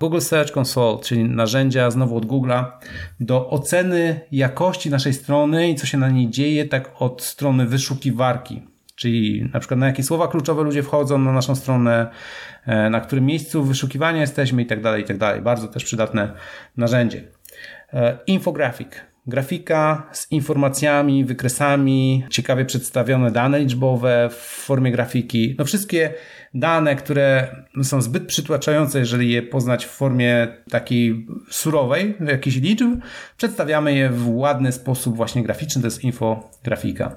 Google 0.00 0.20
Search 0.20 0.56
Console, 0.56 0.98
czyli 1.02 1.24
narzędzia 1.24 1.90
znowu 1.90 2.16
od 2.16 2.26
Google'a 2.26 2.64
do 3.20 3.50
oceny 3.50 4.20
jakości 4.32 4.90
naszej 4.90 5.14
strony 5.14 5.70
i 5.70 5.74
co 5.74 5.86
się 5.86 5.98
na 5.98 6.10
niej 6.10 6.30
dzieje, 6.30 6.64
tak 6.64 6.90
od 6.98 7.22
strony 7.22 7.66
wyszukiwarki. 7.66 8.62
Czyli 8.94 9.50
na 9.52 9.60
przykład 9.60 9.80
na 9.80 9.86
jakie 9.86 10.02
słowa 10.02 10.28
kluczowe 10.28 10.62
ludzie 10.62 10.82
wchodzą 10.82 11.18
na 11.18 11.32
naszą 11.32 11.54
stronę, 11.54 12.10
e, 12.66 12.90
na 12.90 13.00
którym 13.00 13.26
miejscu 13.26 13.64
wyszukiwania 13.64 14.20
jesteśmy 14.20 14.62
i 14.62 14.66
tak 14.66 14.82
dalej, 14.82 15.02
i 15.02 15.06
tak 15.06 15.18
dalej. 15.18 15.42
Bardzo 15.42 15.68
też 15.68 15.84
przydatne 15.84 16.32
narzędzie. 16.76 17.24
E, 17.92 18.18
infografik 18.26 19.08
grafika 19.28 20.08
z 20.12 20.32
informacjami, 20.32 21.24
wykresami, 21.24 22.24
ciekawie 22.30 22.64
przedstawione 22.64 23.30
dane 23.30 23.60
liczbowe 23.60 24.28
w 24.32 24.34
formie 24.36 24.92
grafiki. 24.92 25.54
No 25.58 25.64
wszystkie 25.64 26.14
dane, 26.54 26.96
które 26.96 27.56
są 27.82 28.02
zbyt 28.02 28.26
przytłaczające, 28.26 28.98
jeżeli 28.98 29.30
je 29.30 29.42
poznać 29.42 29.86
w 29.86 29.90
formie 29.90 30.48
takiej 30.70 31.26
surowej, 31.50 32.14
jakichś 32.26 32.56
liczb, 32.56 33.00
przedstawiamy 33.36 33.94
je 33.94 34.10
w 34.10 34.28
ładny 34.28 34.72
sposób 34.72 35.16
właśnie 35.16 35.42
graficzny, 35.42 35.82
to 35.82 35.86
jest 35.86 36.04
infografika. 36.04 37.16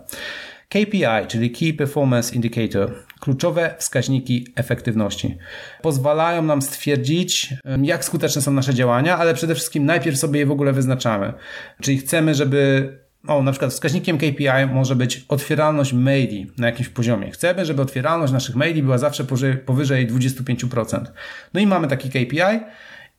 KPI, 0.69 1.27
czyli 1.27 1.51
Key 1.51 1.73
Performance 1.73 2.35
Indicator, 2.35 2.93
kluczowe 3.21 3.75
wskaźniki 3.77 4.47
efektywności. 4.55 5.37
Pozwalają 5.81 6.41
nam 6.41 6.61
stwierdzić, 6.61 7.53
jak 7.83 8.05
skuteczne 8.05 8.41
są 8.41 8.51
nasze 8.53 8.73
działania, 8.73 9.17
ale 9.17 9.33
przede 9.33 9.55
wszystkim 9.55 9.85
najpierw 9.85 10.17
sobie 10.17 10.39
je 10.39 10.45
w 10.45 10.51
ogóle 10.51 10.73
wyznaczamy. 10.73 11.33
Czyli 11.81 11.97
chcemy, 11.97 12.35
żeby 12.35 12.89
o, 13.27 13.43
na 13.43 13.51
przykład 13.51 13.71
wskaźnikiem 13.71 14.17
KPI 14.17 14.67
może 14.73 14.95
być 14.95 15.25
otwieralność 15.27 15.93
maili 15.93 16.51
na 16.57 16.67
jakimś 16.67 16.89
poziomie. 16.89 17.31
Chcemy, 17.31 17.65
żeby 17.65 17.81
otwieralność 17.81 18.33
naszych 18.33 18.55
maili 18.55 18.83
była 18.83 18.97
zawsze 18.97 19.25
powyżej 19.65 20.07
25%. 20.07 21.05
No 21.53 21.59
i 21.59 21.67
mamy 21.67 21.87
taki 21.87 22.09
KPI 22.09 22.59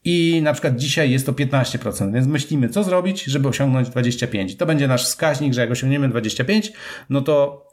i 0.04 0.40
na 0.42 0.52
przykład 0.52 0.76
dzisiaj 0.76 1.10
jest 1.10 1.26
to 1.26 1.32
15%, 1.32 2.12
więc 2.14 2.26
myślimy, 2.26 2.68
co 2.68 2.84
zrobić, 2.84 3.24
żeby 3.24 3.48
osiągnąć 3.48 3.88
25%. 3.88 4.56
To 4.56 4.66
będzie 4.66 4.88
nasz 4.88 5.04
wskaźnik, 5.04 5.54
że 5.54 5.60
jak 5.60 5.70
osiągniemy 5.70 6.08
25%, 6.08 6.70
no 7.10 7.20
to 7.20 7.66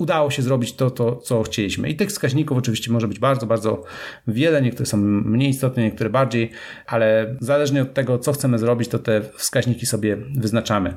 udało 0.00 0.30
się 0.30 0.42
zrobić 0.42 0.72
to, 0.72 0.90
to, 0.90 1.16
co 1.16 1.42
chcieliśmy. 1.42 1.88
I 1.88 1.96
tych 1.96 2.08
wskaźników 2.08 2.58
oczywiście 2.58 2.92
może 2.92 3.08
być 3.08 3.18
bardzo, 3.18 3.46
bardzo 3.46 3.82
wiele. 4.26 4.62
Niektóre 4.62 4.86
są 4.86 4.96
mniej 4.96 5.50
istotne, 5.50 5.82
niektóre 5.82 6.10
bardziej, 6.10 6.50
ale 6.86 7.36
zależnie 7.40 7.82
od 7.82 7.94
tego, 7.94 8.18
co 8.18 8.32
chcemy 8.32 8.58
zrobić, 8.58 8.88
to 8.88 8.98
te 8.98 9.22
wskaźniki 9.22 9.86
sobie 9.86 10.16
wyznaczamy. 10.36 10.94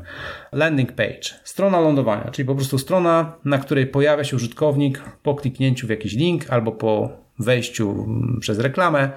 Landing 0.52 0.92
page, 0.92 1.30
strona 1.44 1.80
lądowania, 1.80 2.32
czyli 2.32 2.46
po 2.46 2.56
prostu 2.56 2.78
strona, 2.78 3.36
na 3.46 3.58
której 3.58 3.88
pojawia 3.88 4.24
się 4.24 4.36
użytkownik 4.36 5.02
po 5.24 5.36
kliknięciu 5.36 5.88
w 5.88 5.90
jakiś 5.90 6.14
link 6.14 6.50
albo 6.50 6.72
po 6.72 7.10
wejściu 7.40 8.08
przez 8.40 8.60
reklamę. 8.60 9.10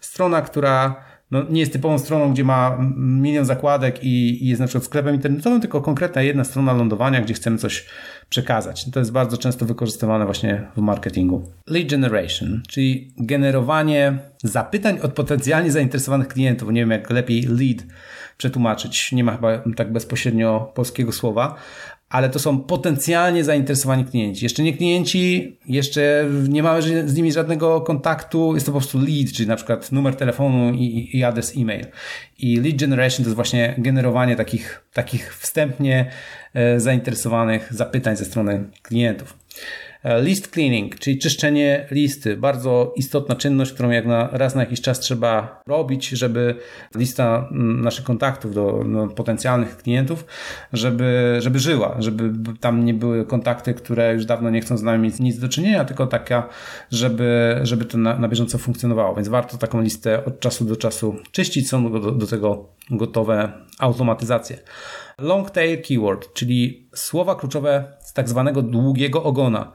Strona, 0.00 0.42
która 0.42 1.04
no, 1.32 1.42
nie 1.50 1.60
jest 1.60 1.72
typową 1.72 1.98
stroną, 1.98 2.32
gdzie 2.32 2.44
ma 2.44 2.78
milion 2.96 3.44
zakładek 3.44 4.04
i, 4.04 4.44
i 4.44 4.48
jest 4.48 4.60
na 4.60 4.66
przykład 4.66 4.84
sklepem 4.84 5.14
internetowym, 5.14 5.60
tylko 5.60 5.80
konkretna 5.80 6.22
jedna 6.22 6.44
strona 6.44 6.72
lądowania, 6.72 7.20
gdzie 7.20 7.34
chcemy 7.34 7.58
coś 7.58 7.86
przekazać. 8.32 8.90
To 8.90 8.98
jest 8.98 9.12
bardzo 9.12 9.38
często 9.38 9.66
wykorzystywane 9.66 10.24
właśnie 10.24 10.62
w 10.76 10.80
marketingu. 10.80 11.52
Lead 11.66 11.90
generation, 11.90 12.62
czyli 12.68 13.14
generowanie 13.16 14.18
zapytań 14.44 14.98
od 15.00 15.12
potencjalnie 15.12 15.72
zainteresowanych 15.72 16.28
klientów. 16.28 16.72
Nie 16.72 16.80
wiem, 16.80 16.90
jak 16.90 17.10
lepiej 17.10 17.42
lead 17.42 17.86
przetłumaczyć. 18.36 19.12
Nie 19.12 19.24
ma 19.24 19.32
chyba 19.32 19.62
tak 19.76 19.92
bezpośrednio 19.92 20.72
polskiego 20.74 21.12
słowa, 21.12 21.54
ale 22.12 22.28
to 22.28 22.38
są 22.38 22.58
potencjalnie 22.58 23.44
zainteresowani 23.44 24.04
klienci. 24.04 24.44
Jeszcze 24.44 24.62
nie 24.62 24.76
klienci, 24.76 25.56
jeszcze 25.66 26.24
nie 26.48 26.62
mamy 26.62 26.82
z 27.08 27.14
nimi 27.14 27.32
żadnego 27.32 27.80
kontaktu, 27.80 28.54
jest 28.54 28.66
to 28.66 28.72
po 28.72 28.78
prostu 28.78 28.98
lead, 28.98 29.32
czyli 29.32 29.48
na 29.48 29.56
przykład 29.56 29.92
numer 29.92 30.16
telefonu 30.16 30.74
i, 30.74 31.10
i 31.16 31.24
adres 31.24 31.52
e-mail. 31.56 31.86
I 32.38 32.60
lead 32.60 32.76
generation 32.76 33.16
to 33.16 33.22
jest 33.22 33.34
właśnie 33.34 33.74
generowanie 33.78 34.36
takich, 34.36 34.84
takich 34.92 35.34
wstępnie 35.34 36.10
e, 36.54 36.80
zainteresowanych 36.80 37.74
zapytań 37.74 38.16
ze 38.16 38.24
strony 38.24 38.64
klientów. 38.82 39.36
E, 40.04 40.22
list 40.22 40.48
cleaning, 40.52 40.98
czyli 40.98 41.18
czyszczenie 41.18 41.86
listy. 41.90 42.36
Bardzo 42.36 42.92
istotna 42.96 43.36
czynność, 43.36 43.72
którą 43.72 43.90
jak 43.90 44.06
na, 44.06 44.28
raz 44.32 44.54
na 44.54 44.60
jakiś 44.60 44.80
czas 44.80 45.00
trzeba 45.00 45.62
robić, 45.66 46.08
żeby 46.08 46.54
lista 46.94 47.48
mm, 47.50 47.80
naszych 47.80 48.04
kontaktów 48.04 48.54
do, 48.54 48.84
do 48.92 49.06
potencjalnych 49.06 49.76
klientów, 49.76 50.24
żeby, 50.72 51.36
żeby 51.38 51.58
żyła, 51.58 51.96
żeby 51.98 52.32
tam 52.60 52.84
nie 52.84 52.94
były 52.94 53.26
kontakty, 53.26 53.74
które 53.74 54.14
już 54.14 54.24
dawno 54.24 54.50
nie 54.50 54.60
chcą 54.60 54.76
z 54.76 54.82
nami 54.82 55.12
nic 55.20 55.38
do 55.38 55.48
czynienia, 55.48 55.84
tylko 55.84 56.06
taka, 56.06 56.48
żeby, 56.90 57.60
żeby 57.62 57.84
to 57.84 57.98
na, 57.98 58.18
na 58.18 58.28
bieżąco 58.28 58.58
funkcjonowało. 58.58 59.14
Więc 59.14 59.28
warto 59.28 59.58
taką 59.58 59.80
listę 59.80 60.24
od 60.24 60.40
czasu 60.40 60.64
do 60.64 60.76
czasu 60.76 61.16
czyścić. 61.32 61.68
Są 61.68 61.92
do, 61.92 62.12
do 62.12 62.26
tego 62.26 62.68
gotowe 62.90 63.52
automatyzacje. 63.78 64.58
Long 65.22 65.50
tail 65.50 65.82
keyword, 65.82 66.32
czyli 66.32 66.88
słowa 66.94 67.34
kluczowe 67.34 67.84
z 68.00 68.12
tak 68.12 68.28
zwanego 68.28 68.62
długiego 68.62 69.22
ogona. 69.22 69.72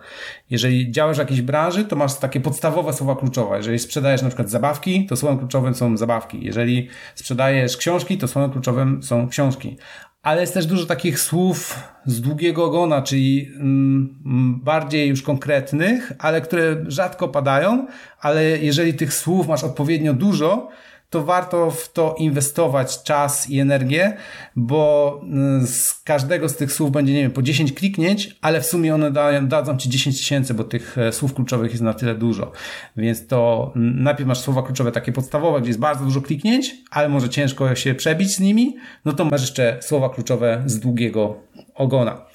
Jeżeli 0.49 0.91
działasz 0.91 1.17
w 1.17 1.19
jakiejś 1.19 1.41
branży, 1.41 1.85
to 1.85 1.95
masz 1.95 2.15
takie 2.15 2.39
podstawowe 2.39 2.93
słowa 2.93 3.15
kluczowe. 3.15 3.57
Jeżeli 3.57 3.79
sprzedajesz 3.79 4.21
na 4.21 4.27
przykład 4.27 4.49
zabawki, 4.49 5.05
to 5.05 5.15
słowem 5.15 5.39
kluczowym 5.39 5.75
są 5.75 5.97
zabawki. 5.97 6.45
Jeżeli 6.45 6.89
sprzedajesz 7.15 7.77
książki, 7.77 8.17
to 8.17 8.27
słowem 8.27 8.51
kluczowym 8.51 9.03
są 9.03 9.29
książki. 9.29 9.77
Ale 10.21 10.41
jest 10.41 10.53
też 10.53 10.65
dużo 10.65 10.85
takich 10.85 11.19
słów 11.19 11.79
z 12.05 12.21
długiego 12.21 12.65
ogona, 12.65 13.01
czyli 13.01 13.51
mm, 13.55 14.59
bardziej 14.63 15.09
już 15.09 15.21
konkretnych, 15.21 16.11
ale 16.19 16.41
które 16.41 16.85
rzadko 16.87 17.27
padają, 17.27 17.87
ale 18.21 18.43
jeżeli 18.43 18.93
tych 18.93 19.13
słów 19.13 19.47
masz 19.47 19.63
odpowiednio 19.63 20.13
dużo, 20.13 20.69
to 21.09 21.23
warto 21.23 21.71
w 21.71 21.93
to 21.93 22.15
inwestować 22.17 23.03
czas 23.03 23.49
i 23.49 23.59
energię, 23.59 24.17
bo 24.55 25.21
y, 25.63 25.67
z 25.67 25.93
każdego 26.03 26.49
z 26.49 26.55
tych 26.55 26.71
słów 26.71 26.91
będzie, 26.91 27.13
nie 27.13 27.21
wiem, 27.21 27.31
po 27.31 27.41
10 27.41 27.73
kliknięć, 27.73 28.37
ale 28.41 28.61
w 28.61 28.65
sumie 28.65 28.95
one 28.95 29.11
dają, 29.11 29.47
dadzą 29.47 29.77
Ci 29.77 29.89
10 29.89 30.17
tysięcy, 30.17 30.53
bo 30.53 30.63
tych 30.63 30.97
e, 30.97 31.11
słów 31.11 31.33
kluczowych 31.33 31.71
jest 31.71 31.83
na 31.83 31.93
tyle 31.93 32.15
dużo. 32.15 32.51
Więc 32.97 33.27
to 33.27 33.71
najpierw 33.75 34.27
masz 34.27 34.39
słowa 34.39 34.63
kluczowe 34.63 34.91
takie 34.91 35.11
podstawowe, 35.11 35.59
gdzie 35.61 35.67
jest 35.69 35.79
bardzo 35.79 36.05
dużo 36.05 36.21
kliknięć, 36.21 36.75
ale 36.91 37.09
może 37.09 37.29
ciężko 37.29 37.75
się 37.75 37.95
przebić 37.95 38.35
z 38.35 38.39
nimi, 38.39 38.75
no 39.05 39.13
to 39.13 39.25
masz 39.25 39.41
jeszcze 39.41 39.77
słowa 39.81 40.09
kluczowe 40.09 40.63
z 40.65 40.79
długiego 40.79 41.39
ogona. 41.75 42.25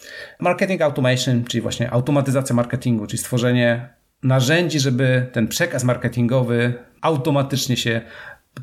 Marketing 0.40 0.82
automation, 0.82 1.44
czyli 1.44 1.62
właśnie 1.62 1.90
automatyzacja 1.90 2.56
marketingu, 2.56 3.06
czyli 3.06 3.18
stworzenie 3.18 3.88
narzędzi, 4.22 4.80
żeby 4.80 5.26
ten 5.32 5.48
przekaz 5.48 5.84
marketingowy 5.84 6.74
automatycznie 7.00 7.76
się 7.76 8.00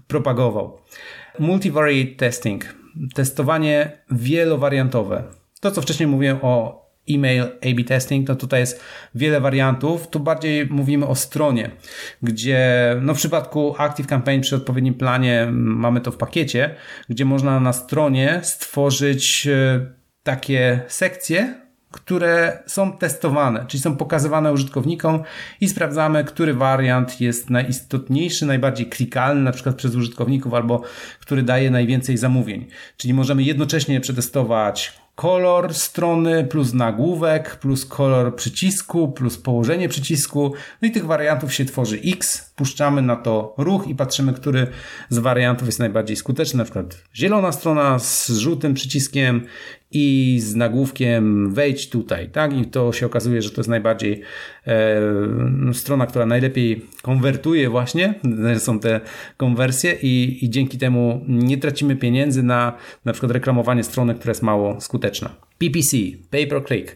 propagował. 0.08 0.78
Multivariate 1.40 2.16
testing, 2.16 2.76
testowanie 3.16 3.92
wielowariantowe. 4.12 5.24
To, 5.62 5.72
co 5.72 5.82
wcześniej 5.82 6.08
mówiłem 6.08 6.38
o 6.42 6.86
e-mail 7.10 7.44
A-B 7.44 7.84
testing, 7.84 8.28
to 8.28 8.36
tutaj 8.36 8.60
jest 8.60 8.84
wiele 9.16 9.42
wariantów. 9.42 10.08
Tu 10.08 10.20
bardziej 10.20 10.66
mówimy 10.66 11.08
o 11.08 11.16
stronie, 11.16 11.72
gdzie 12.22 12.96
no 13.02 13.14
w 13.14 13.18
przypadku 13.18 13.76
Active 13.78 14.08
Campaign 14.08 14.42
przy 14.42 14.56
odpowiednim 14.56 14.94
planie 14.94 15.48
mamy 15.52 16.02
to 16.02 16.12
w 16.12 16.18
pakiecie, 16.18 16.76
gdzie 17.10 17.26
można 17.26 17.60
na 17.60 17.74
stronie 17.74 18.40
stworzyć 18.44 19.48
e, 19.48 19.86
takie 20.24 20.82
sekcje, 20.88 21.69
które 21.92 22.64
są 22.68 22.98
testowane, 22.98 23.66
czyli 23.68 23.84
są 23.84 23.98
pokazywane 23.98 24.54
użytkownikom 24.54 25.24
i 25.62 25.70
sprawdzamy, 25.70 26.24
który 26.24 26.54
wariant 26.54 27.22
jest 27.22 27.50
najistotniejszy, 27.50 28.46
najbardziej 28.46 28.86
klikalny, 28.86 29.42
na 29.42 29.52
przykład 29.52 29.76
przez 29.76 29.96
użytkowników, 29.96 30.54
albo 30.54 30.82
który 31.20 31.44
daje 31.44 31.72
najwięcej 31.72 32.18
zamówień. 32.18 32.66
Czyli 32.98 33.14
możemy 33.14 33.44
jednocześnie 33.44 34.02
przetestować 34.02 35.00
kolor 35.20 35.74
strony, 35.74 36.44
plus 36.44 36.74
nagłówek, 36.74 37.56
plus 37.56 37.86
kolor 37.86 38.36
przycisku, 38.36 39.12
plus 39.12 39.38
położenie 39.38 39.90
przycisku. 39.90 40.54
No 40.82 40.88
i 40.88 40.92
tych 40.92 41.06
wariantów 41.06 41.54
się 41.54 41.66
tworzy 41.66 42.00
X. 42.06 42.52
Puszczamy 42.56 43.02
na 43.02 43.16
to 43.16 43.54
ruch 43.58 43.88
i 43.88 43.96
patrzymy, 43.96 44.34
który 44.34 44.68
z 45.10 45.18
wariantów 45.18 45.68
jest 45.68 45.80
najbardziej 45.80 46.16
skuteczny. 46.16 46.58
Na 46.58 46.64
przykład 46.64 47.04
zielona 47.16 47.52
strona 47.52 48.00
z 48.00 48.30
żółtym 48.30 48.74
przyciskiem 48.74 49.46
i 49.92 50.38
z 50.42 50.56
nagłówkiem 50.56 51.54
wejdź 51.54 51.90
tutaj, 51.90 52.30
tak? 52.30 52.54
I 52.54 52.66
to 52.66 52.94
się 52.94 53.06
okazuje, 53.06 53.42
że 53.42 53.52
to 53.52 53.62
jest 53.62 53.70
najbardziej 53.70 54.22
e, 54.68 55.74
strona, 55.74 56.06
która 56.08 56.26
najlepiej 56.26 56.86
konwertuje 57.02 57.70
właśnie, 57.70 58.14
są 58.58 58.80
te 58.80 59.02
konwersje 59.38 59.94
i, 60.02 60.46
i 60.46 60.50
dzięki 60.50 60.78
temu 60.78 61.26
nie 61.28 61.58
tracimy 61.58 61.96
pieniędzy 61.96 62.44
na 62.44 62.74
na 63.06 63.14
przykład 63.14 63.32
reklamowanie 63.32 63.84
strony, 63.84 64.16
która 64.16 64.32
jest 64.32 64.44
mało 64.44 64.82
skuteczna. 64.82 65.49
PPC, 65.60 65.98
pay 66.32 66.48
per 66.48 66.66
click 66.66 66.96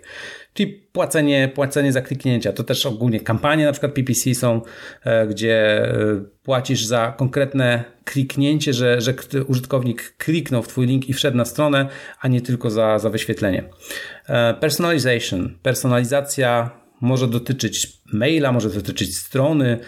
czyli 0.54 0.74
płacenie, 0.92 1.52
płacenie 1.56 1.92
za 1.94 2.02
kliknięcia. 2.02 2.54
To 2.54 2.64
też 2.64 2.86
ogólnie 2.86 3.20
kampanie 3.20 3.66
na 3.66 3.72
przykład 3.72 3.94
PPC 3.94 4.36
są, 4.36 4.62
e, 5.04 5.28
gdzie 5.28 5.86
e, 5.86 5.96
płacisz 6.44 6.86
za 6.86 7.14
konkretne 7.18 7.84
kliknięcie, 8.06 8.74
że, 8.74 9.02
że 9.02 9.14
użytkownik 9.48 10.14
kliknął 10.18 10.64
w 10.64 10.68
Twój 10.68 10.88
link 10.88 11.10
i 11.10 11.14
wszedł 11.14 11.38
na 11.38 11.46
stronę, 11.46 11.88
a 12.22 12.28
nie 12.28 12.42
tylko 12.42 12.70
za, 12.70 13.00
za 13.00 13.10
wyświetlenie. 13.10 13.64
E, 14.28 14.54
personalization, 14.54 15.56
personalizacja 15.64 16.70
może 17.02 17.28
dotyczyć 17.28 17.88
maila, 18.14 18.52
może 18.52 18.70
dotyczyć 18.70 19.18
strony, 19.18 19.80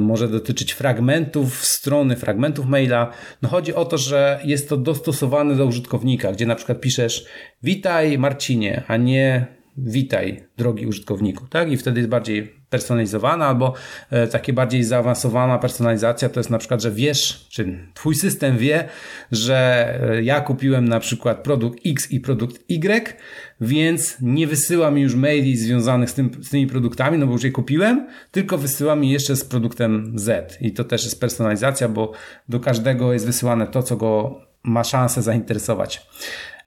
może 0.00 0.28
dotyczyć 0.28 0.72
fragmentów 0.72 1.64
strony, 1.64 2.16
fragmentów 2.16 2.66
maila. 2.66 3.12
No 3.42 3.48
chodzi 3.48 3.74
o 3.74 3.84
to, 3.84 3.98
że 3.98 4.40
jest 4.44 4.68
to 4.68 4.76
dostosowane 4.76 5.56
do 5.56 5.66
użytkownika, 5.66 6.32
gdzie 6.32 6.46
na 6.46 6.54
przykład 6.54 6.80
piszesz 6.80 7.26
witaj 7.62 8.18
Marcinie, 8.18 8.82
a 8.88 8.96
nie 8.96 9.46
witaj, 9.76 10.44
drogi 10.56 10.86
użytkowniku, 10.86 11.46
tak? 11.46 11.72
I 11.72 11.76
wtedy 11.76 12.00
jest 12.00 12.10
bardziej 12.10 12.59
personalizowana 12.70 13.46
albo 13.46 13.74
e, 14.10 14.26
takie 14.26 14.52
bardziej 14.52 14.84
zaawansowana 14.84 15.58
personalizacja 15.58 16.28
to 16.28 16.40
jest 16.40 16.50
na 16.50 16.58
przykład, 16.58 16.82
że 16.82 16.90
wiesz, 16.90 17.46
czy 17.48 17.78
twój 17.94 18.14
system 18.14 18.58
wie, 18.58 18.88
że 19.32 19.88
e, 20.10 20.22
ja 20.22 20.40
kupiłem 20.40 20.88
na 20.88 21.00
przykład 21.00 21.42
produkt 21.42 21.80
X 21.86 22.10
i 22.10 22.20
produkt 22.20 22.70
Y, 22.70 23.16
więc 23.60 24.16
nie 24.20 24.46
wysyła 24.46 24.90
mi 24.90 25.02
już 25.02 25.14
maili 25.14 25.56
związanych 25.56 26.10
z, 26.10 26.14
tym, 26.14 26.30
z 26.42 26.50
tymi 26.50 26.66
produktami, 26.66 27.18
no 27.18 27.26
bo 27.26 27.32
już 27.32 27.44
je 27.44 27.52
kupiłem, 27.52 28.06
tylko 28.30 28.58
wysyła 28.58 28.96
mi 28.96 29.10
jeszcze 29.10 29.36
z 29.36 29.44
produktem 29.44 30.12
Z. 30.14 30.58
I 30.60 30.72
to 30.72 30.84
też 30.84 31.04
jest 31.04 31.20
personalizacja, 31.20 31.88
bo 31.88 32.12
do 32.48 32.60
każdego 32.60 33.12
jest 33.12 33.26
wysyłane 33.26 33.66
to, 33.66 33.82
co 33.82 33.96
go 33.96 34.40
ma 34.62 34.84
szansę 34.84 35.22
zainteresować. 35.22 36.06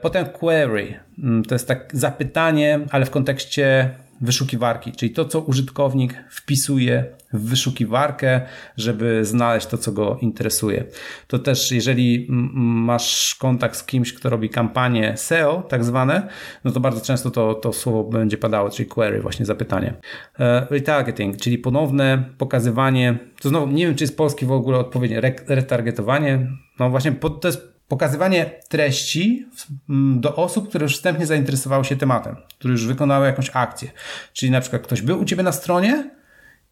Potem 0.02 0.26
query, 0.26 1.00
mm, 1.24 1.44
to 1.44 1.56
jest 1.56 1.68
tak 1.68 1.89
zapytanie, 1.94 2.80
ale 2.92 3.06
w 3.06 3.10
kontekście 3.10 3.89
wyszukiwarki, 4.21 4.91
czyli 4.91 5.12
to, 5.12 5.26
co 5.26 5.39
użytkownik 5.39 6.23
wpisuje 6.30 7.06
w 7.34 7.49
wyszukiwarkę, 7.49 8.41
żeby 8.78 9.26
znaleźć 9.26 9.67
to, 9.67 9.78
co 9.78 9.91
go 9.91 10.17
interesuje. 10.21 10.86
To 11.28 11.39
też, 11.39 11.71
jeżeli 11.71 12.28
masz 12.30 13.36
kontakt 13.36 13.76
z 13.76 13.84
kimś, 13.84 14.13
kto 14.13 14.30
robi 14.30 14.49
kampanię 14.49 15.17
SEO, 15.17 15.63
tak 15.69 15.84
zwane, 15.84 16.28
no 16.63 16.71
to 16.71 16.80
bardzo 16.80 17.02
często 17.02 17.32
to, 17.32 17.54
to 17.54 17.73
słowo 17.73 18.04
będzie 18.04 18.38
padało, 18.38 18.69
czyli 18.69 18.89
query, 18.89 19.21
właśnie 19.21 19.45
zapytanie. 19.45 19.93
E, 20.39 20.67
retargeting, 20.69 21.38
czyli 21.38 21.58
ponowne 21.58 22.23
pokazywanie, 22.38 23.17
to 23.41 23.49
znowu 23.49 23.67
nie 23.67 23.88
wiem, 23.88 23.95
czy 23.95 24.04
jest 24.04 24.17
polski 24.17 24.45
w 24.45 24.52
ogóle 24.52 24.78
odpowiednie, 24.78 25.21
retargetowanie, 25.47 26.47
no 26.80 26.89
właśnie 26.89 27.12
to 27.12 27.47
jest 27.47 27.73
pokazywanie 27.88 28.46
treści 28.69 29.48
mm, 29.89 30.22
do 30.22 30.36
osób, 30.36 30.69
które 30.69 30.84
już 30.84 30.96
wstępnie 30.96 31.26
zainteresowały 31.26 31.86
się 31.86 31.96
tematem, 31.96 32.36
które 32.60 32.72
już 32.72 32.88
wykonały 32.88 33.26
jakąś 33.26 33.50
akcję. 33.54 33.91
Czyli 34.34 34.52
na 34.52 34.62
przykład 34.62 34.82
ktoś 34.82 35.02
był 35.02 35.19
u 35.22 35.26
ciebie 35.26 35.43
na 35.43 35.52
stronie 35.52 36.12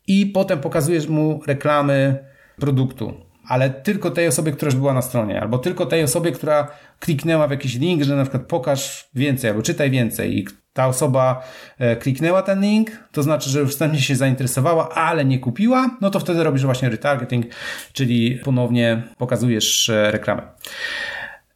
i 0.08 0.26
potem 0.26 0.60
pokazujesz 0.60 1.08
mu 1.08 1.42
reklamy 1.48 2.26
produktu, 2.60 3.14
ale 3.48 3.70
tylko 3.70 4.12
tej 4.12 4.28
osobie, 4.28 4.52
która 4.52 4.68
już 4.68 4.76
była 4.76 4.94
na 4.94 5.02
stronie, 5.02 5.42
albo 5.42 5.58
tylko 5.58 5.86
tej 5.86 6.04
osobie, 6.04 6.32
która 6.32 6.68
kliknęła 7.00 7.48
w 7.48 7.52
jakiś 7.52 7.76
link, 7.76 8.04
że 8.04 8.16
na 8.16 8.24
przykład 8.24 8.44
pokaż 8.48 9.10
więcej, 9.16 9.50
albo 9.50 9.62
czytaj 9.62 9.92
więcej 9.92 10.38
i 10.38 10.48
ta 10.74 10.88
osoba 10.88 11.44
e, 11.80 11.96
kliknęła 11.96 12.42
ten 12.42 12.62
link, 12.62 12.92
to 13.12 13.24
znaczy, 13.24 13.50
że 13.50 13.60
już 13.60 13.72
wstępnie 13.72 14.02
się 14.02 14.16
zainteresowała, 14.16 14.90
ale 14.90 15.26
nie 15.26 15.40
kupiła, 15.40 15.98
no 16.02 16.10
to 16.10 16.20
wtedy 16.20 16.44
robisz 16.44 16.66
właśnie 16.66 16.90
retargeting, 16.90 17.46
czyli 17.94 18.40
ponownie 18.44 19.04
pokazujesz 19.18 19.90
e, 19.90 20.12
reklamę. 20.12 20.42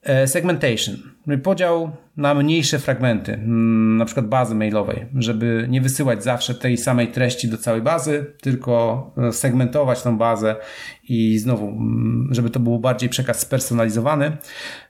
E, 0.05 0.27
segmentation, 0.27 0.95
podział 1.43 1.91
na 2.17 2.33
mniejsze 2.33 2.79
fragmenty, 2.79 3.33
mm, 3.33 3.97
na 3.97 4.05
przykład 4.05 4.27
bazy 4.27 4.55
mailowej, 4.55 5.05
żeby 5.15 5.65
nie 5.69 5.81
wysyłać 5.81 6.23
zawsze 6.23 6.55
tej 6.55 6.77
samej 6.77 7.07
treści 7.07 7.47
do 7.47 7.57
całej 7.57 7.81
bazy, 7.81 8.25
tylko 8.41 9.11
e, 9.17 9.31
segmentować 9.31 10.01
tą 10.03 10.17
bazę 10.17 10.55
i 11.09 11.37
znowu, 11.37 11.67
mm, 11.67 12.29
żeby 12.31 12.49
to 12.49 12.59
był 12.59 12.79
bardziej 12.79 13.09
przekaz 13.09 13.39
spersonalizowany, 13.39 14.37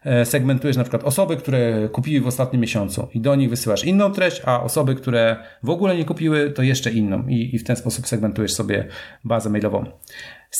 e, 0.03 0.25
segmentujesz 0.25 0.77
na 0.77 0.83
przykład 0.83 1.03
osoby, 1.03 1.37
które 1.37 1.89
kupiły 1.89 2.21
w 2.21 2.27
ostatnim 2.27 2.61
miesiącu 2.61 3.07
i 3.13 3.21
do 3.21 3.35
nich 3.35 3.49
wysyłasz 3.49 3.83
inną 3.83 4.11
treść, 4.11 4.41
a 4.45 4.63
osoby, 4.63 4.95
które 4.95 5.35
w 5.63 5.69
ogóle 5.69 5.97
nie 5.97 6.05
kupiły, 6.05 6.51
to 6.51 6.61
jeszcze 6.63 6.91
inną 6.91 7.27
i, 7.27 7.55
i 7.55 7.59
w 7.59 7.63
ten 7.63 7.75
sposób 7.75 8.07
segmentujesz 8.07 8.53
sobie 8.53 8.87
bazę 9.23 9.49
mailową. 9.49 9.85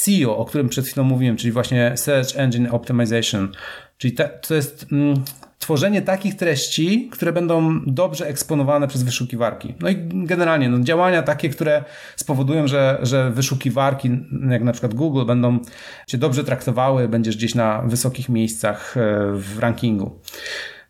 SEO, 0.04 0.38
o 0.38 0.46
którym 0.46 0.70
przed 0.70 0.88
chwilą 0.88 1.04
mówiłem, 1.04 1.38
czyli 1.38 1.52
właśnie 1.52 1.94
Search 1.96 2.38
Engine 2.38 2.68
Optimization, 2.72 3.52
czyli 3.98 4.14
te, 4.14 4.30
to 4.48 4.56
jest 4.56 4.86
mm, 4.92 5.24
tworzenie 5.60 6.02
takich 6.02 6.36
treści, 6.36 7.10
które 7.12 7.34
będą 7.34 7.82
dobrze 7.88 8.28
eksponowane 8.28 8.88
przez 8.88 9.04
wyszukiwarki. 9.04 9.74
No 9.80 9.90
i 9.90 9.96
generalnie 10.14 10.70
no, 10.70 10.80
działania 10.80 11.24
takie, 11.24 11.50
które 11.50 11.84
spowodują, 12.16 12.68
że, 12.68 13.00
że 13.02 13.32
wyszukiwarki, 13.32 14.10
jak 14.50 14.64
na 14.64 14.72
przykład 14.72 14.94
Google, 14.94 15.26
będą 15.26 15.60
cię 16.08 16.18
dobrze 16.18 16.44
traktowały, 16.44 17.08
będziesz 17.08 17.38
gdzieś 17.38 17.56
na 17.56 17.82
wysokich 17.82 18.30
miejscach 18.30 18.98
e, 18.98 19.02
w 19.34 19.60
rankingu. 19.60 20.20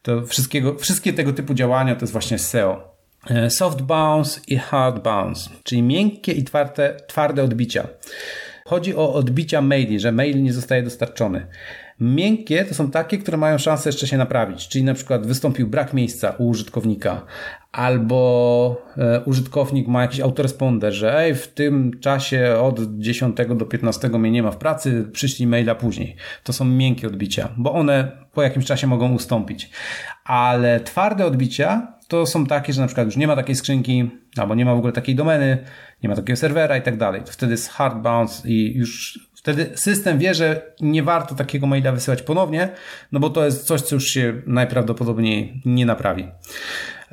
To 0.02 0.26
wszystkiego, 0.26 0.76
wszystkie 0.76 1.14
tego 1.14 1.34
typu 1.34 1.54
działania 1.54 1.96
to 1.96 2.02
jest 2.02 2.14
właśnie 2.14 2.40
SEO. 2.40 2.96
E, 3.30 3.50
soft 3.50 3.82
bounce 3.82 4.42
i 4.48 4.58
hard 4.58 5.04
bounce, 5.04 5.50
czyli 5.64 5.82
miękkie 5.82 6.32
i 6.32 6.44
twarde, 6.44 6.98
twarde 7.08 7.44
odbicia. 7.44 7.88
Chodzi 8.68 8.96
o 8.96 9.14
odbicia 9.14 9.62
maili, 9.62 10.00
że 10.00 10.12
mail 10.12 10.44
nie 10.44 10.54
zostaje 10.54 10.84
dostarczony. 10.84 11.48
Miękkie 12.00 12.66
to 12.66 12.76
są 12.76 12.92
takie, 12.92 13.18
które 13.18 13.38
mają 13.38 13.58
szansę 13.58 13.90
jeszcze 13.90 14.08
się 14.08 14.18
naprawić, 14.18 14.68
czyli 14.68 14.84
na 14.84 14.94
przykład 14.94 15.28
wystąpił 15.28 15.68
brak 15.68 15.94
miejsca 15.94 16.32
u 16.38 16.48
użytkownika, 16.48 17.26
albo 17.76 18.82
e, 18.98 19.22
użytkownik 19.26 19.88
ma 19.88 20.02
jakiś 20.02 20.20
autoresponder, 20.20 20.94
że 20.94 21.20
ej, 21.20 21.36
w 21.36 21.48
tym 21.48 22.00
czasie 22.00 22.56
od 22.62 22.80
10 22.98 23.38
do 23.56 23.66
15 23.66 24.10
mnie 24.10 24.32
nie 24.32 24.44
ma 24.44 24.52
w 24.52 24.58
pracy, 24.58 25.10
przyślij 25.12 25.48
maila 25.48 25.76
później. 25.76 26.16
To 26.44 26.54
są 26.54 26.66
miękkie 26.66 27.08
odbicia, 27.08 27.50
bo 27.58 27.74
one 27.74 28.12
po 28.34 28.44
jakimś 28.44 28.66
czasie 28.66 28.88
mogą 28.88 29.14
ustąpić. 29.14 29.70
Ale 30.26 30.80
twarde 30.80 31.26
odbicia 31.26 31.88
to 32.08 32.26
są 32.26 32.46
takie, 32.46 32.74
że 32.74 32.82
na 32.82 32.88
przykład 32.88 33.06
już 33.06 33.18
nie 33.18 33.28
ma 33.28 33.36
takiej 33.36 33.56
skrzynki, 33.56 34.10
albo 34.38 34.56
nie 34.56 34.66
ma 34.66 34.76
w 34.76 34.78
ogóle 34.78 34.94
takiej 34.94 35.16
domeny, 35.16 35.58
nie 36.04 36.10
ma 36.10 36.16
takiego 36.16 36.38
serwera 36.38 36.78
i 36.78 36.82
tak 36.82 36.98
dalej. 36.98 37.22
To 37.26 37.32
wtedy 37.32 37.52
jest 37.52 37.70
hard 37.70 37.98
bounce 37.98 38.50
i 38.50 38.78
już 38.78 39.20
wtedy 39.36 39.70
system 39.76 40.20
wie, 40.20 40.34
że 40.34 40.74
nie 40.82 41.04
warto 41.04 41.36
takiego 41.36 41.68
maila 41.68 41.92
wysyłać 41.92 42.22
ponownie, 42.22 42.70
no 43.12 43.20
bo 43.20 43.30
to 43.30 43.46
jest 43.46 43.68
coś, 43.68 43.82
co 43.82 43.96
już 43.96 44.08
się 44.08 44.42
najprawdopodobniej 44.46 45.62
nie 45.66 45.86
naprawi. 45.86 46.28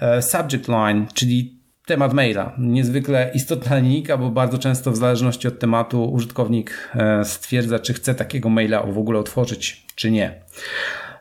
E, 0.03 0.23
subject 0.23 0.69
line, 0.69 1.07
czyli 1.15 1.59
temat 1.87 2.13
maila. 2.13 2.53
Niezwykle 2.59 3.31
istotna 3.35 3.79
linijka, 3.79 4.17
bo 4.17 4.31
bardzo 4.31 4.59
często 4.59 4.91
w 4.93 4.97
zależności 4.97 5.49
od 5.49 5.59
tematu 5.59 6.13
użytkownik 6.13 6.91
e, 6.95 7.25
stwierdza, 7.25 7.79
czy 7.79 7.95
chce 7.95 8.15
takiego 8.15 8.49
maila 8.49 8.83
w 8.83 8.99
ogóle 8.99 9.19
otworzyć, 9.19 9.87
czy 9.95 10.11
nie. 10.11 10.43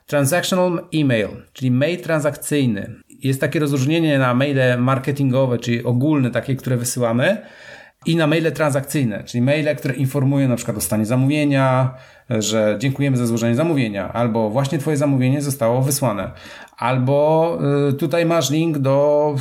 Transactional 0.06 0.88
email, 0.94 1.28
czyli 1.54 1.72
mail 1.72 2.02
transakcyjny. 2.02 2.96
Jest 3.10 3.42
takie 3.42 3.60
rozróżnienie 3.60 4.20
na 4.20 4.34
maile 4.34 4.78
marketingowe, 4.78 5.58
czyli 5.58 5.84
ogólne, 5.84 6.32
takie, 6.32 6.56
które 6.56 6.78
wysyłamy, 6.78 7.42
i 8.06 8.16
na 8.16 8.28
maile 8.28 8.52
transakcyjne, 8.52 9.24
czyli 9.24 9.42
maile, 9.42 9.76
które 9.76 9.94
informują 9.94 10.48
na 10.48 10.56
przykład 10.56 10.78
o 10.78 10.82
stanie 10.82 11.06
zamówienia, 11.06 11.94
że 12.30 12.76
dziękujemy 12.80 13.18
za 13.18 13.26
złożenie 13.26 13.56
zamówienia, 13.56 14.14
albo 14.14 14.50
właśnie 14.50 14.78
Twoje 14.78 14.98
zamówienie 14.98 15.42
zostało 15.42 15.82
wysłane, 15.82 16.32
albo 16.78 17.58
y, 17.90 17.94
tutaj 17.94 18.26
masz 18.26 18.50
link 18.50 18.78
do 18.78 19.36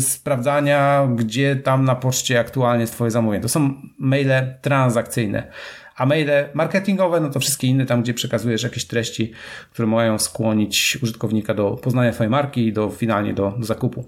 sprawdzania, 0.00 1.08
gdzie 1.16 1.56
tam 1.56 1.84
na 1.84 1.94
poczcie 1.94 2.40
aktualnie 2.40 2.80
jest 2.80 2.92
Twoje 2.92 3.10
zamówienie. 3.10 3.42
To 3.42 3.48
są 3.48 3.74
maile 3.98 4.54
transakcyjne. 4.62 5.52
A 5.96 6.06
maile 6.06 6.48
marketingowe, 6.54 7.20
no 7.20 7.28
to 7.28 7.40
wszystkie 7.40 7.66
inne, 7.66 7.86
tam 7.86 8.02
gdzie 8.02 8.14
przekazujesz 8.14 8.62
jakieś 8.62 8.84
treści, 8.84 9.32
które 9.72 9.88
mają 9.88 10.18
skłonić 10.18 10.98
użytkownika 11.02 11.54
do 11.54 11.70
poznania 11.70 12.12
Twojej 12.12 12.30
marki 12.30 12.66
i 12.66 12.72
do 12.72 12.90
finalnie 12.90 13.34
do, 13.34 13.54
do 13.58 13.64
zakupu. 13.64 14.04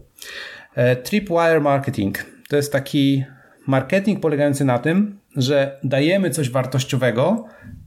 E, 0.74 0.96
Tripwire 0.96 1.60
Marketing 1.60 2.18
to 2.48 2.56
jest 2.56 2.72
taki 2.72 3.24
marketing 3.66 4.20
polegający 4.20 4.64
na 4.64 4.78
tym, 4.78 5.18
że 5.36 5.80
dajemy 5.84 6.30
coś 6.30 6.50
wartościowego 6.50 7.44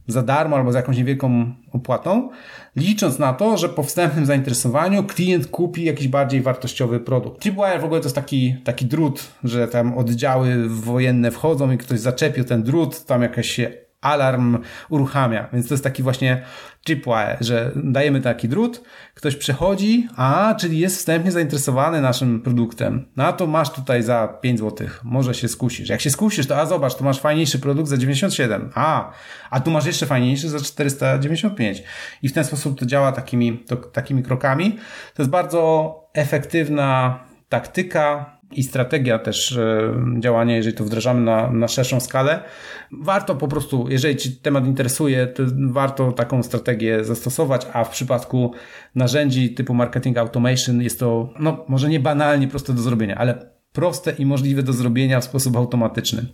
za 0.07 0.23
darmo 0.23 0.55
albo 0.55 0.71
za 0.71 0.79
jakąś 0.79 0.97
niewielką 0.97 1.53
opłatą, 1.71 2.29
licząc 2.75 3.19
na 3.19 3.33
to, 3.33 3.57
że 3.57 3.69
po 3.69 3.83
wstępnym 3.83 4.25
zainteresowaniu 4.25 5.03
klient 5.03 5.47
kupi 5.47 5.83
jakiś 5.83 6.07
bardziej 6.07 6.41
wartościowy 6.41 6.99
produkt. 6.99 7.41
Tripwire 7.41 7.81
w 7.81 7.85
ogóle 7.85 8.01
to 8.01 8.05
jest 8.05 8.15
taki, 8.15 8.55
taki 8.63 8.85
drut, 8.85 9.31
że 9.43 9.67
tam 9.67 9.97
oddziały 9.97 10.69
wojenne 10.69 11.31
wchodzą 11.31 11.71
i 11.71 11.77
ktoś 11.77 11.99
zaczepił 11.99 12.43
ten 12.43 12.63
drut, 12.63 13.05
tam 13.05 13.21
jakaś 13.21 13.59
alarm 14.01 14.57
uruchamia. 14.89 15.49
Więc 15.53 15.67
to 15.67 15.73
jest 15.73 15.83
taki 15.83 16.03
właśnie 16.03 16.43
tripwire, 16.83 17.37
że 17.41 17.71
dajemy 17.75 18.21
taki 18.21 18.49
drut, 18.49 18.81
ktoś 19.15 19.35
przechodzi, 19.35 20.07
a 20.15 20.55
czyli 20.59 20.79
jest 20.79 20.97
wstępnie 20.97 21.31
zainteresowany 21.31 22.01
naszym 22.01 22.41
produktem. 22.41 23.05
No 23.15 23.23
a 23.23 23.33
to 23.33 23.47
masz 23.47 23.69
tutaj 23.69 24.03
za 24.03 24.27
5 24.41 24.59
zł, 24.59 24.87
może 25.03 25.33
się 25.33 25.47
skusisz. 25.47 25.89
Jak 25.89 26.01
się 26.01 26.09
skusisz, 26.09 26.47
to 26.47 26.57
a 26.57 26.65
zobacz, 26.65 26.95
tu 26.95 27.03
masz 27.03 27.19
fajniejszy 27.19 27.59
produkt 27.59 27.89
za 27.89 27.97
97, 27.97 28.69
a, 28.75 29.11
a 29.49 29.59
tu 29.59 29.71
masz 29.71 29.85
jeszcze 29.85 30.05
fajniejszy 30.05 30.49
za 30.49 30.59
495. 30.59 31.83
I 32.21 32.29
w 32.29 32.33
ten 32.33 32.43
sposób 32.43 32.79
to 32.79 32.85
działa 32.85 33.11
takimi, 33.11 33.59
to, 33.67 33.75
takimi 33.75 34.23
krokami. 34.23 34.71
To 35.13 35.21
jest 35.21 35.31
bardzo 35.31 35.93
efektywna 36.13 37.19
taktyka, 37.49 38.38
i 38.51 38.63
strategia 38.63 39.19
też 39.19 39.57
e, 39.57 39.93
działania, 40.19 40.55
jeżeli 40.55 40.75
to 40.75 40.83
wdrażamy 40.83 41.21
na, 41.21 41.51
na 41.51 41.67
szerszą 41.67 41.99
skalę. 41.99 42.43
Warto 42.91 43.35
po 43.35 43.47
prostu, 43.47 43.85
jeżeli 43.89 44.15
Ci 44.15 44.31
temat 44.31 44.65
interesuje, 44.65 45.27
to 45.27 45.43
warto 45.69 46.11
taką 46.11 46.43
strategię 46.43 47.03
zastosować, 47.03 47.67
a 47.73 47.83
w 47.83 47.89
przypadku 47.89 48.53
narzędzi 48.95 49.49
typu 49.49 49.73
marketing 49.73 50.17
automation 50.17 50.81
jest 50.81 50.99
to, 50.99 51.33
no 51.39 51.65
może 51.67 51.89
nie 51.89 51.99
banalnie 51.99 52.47
proste 52.47 52.73
do 52.73 52.81
zrobienia, 52.81 53.15
ale 53.15 53.51
proste 53.73 54.11
i 54.11 54.25
możliwe 54.25 54.63
do 54.63 54.73
zrobienia 54.73 55.19
w 55.19 55.23
sposób 55.23 55.57
automatyczny. 55.57 56.25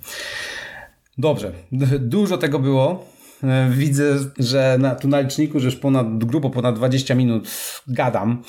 Dobrze, 1.17 1.51
dużo 1.99 2.37
tego 2.37 2.59
było. 2.59 3.05
E, 3.43 3.69
widzę, 3.69 4.17
że 4.39 4.77
na, 4.79 4.95
tu 4.95 5.07
na 5.07 5.19
liczniku, 5.19 5.59
że 5.59 5.65
już 5.65 5.75
ponad, 5.75 6.17
grubo 6.17 6.49
ponad 6.49 6.75
20 6.75 7.15
minut 7.15 7.49
gadam, 7.87 8.43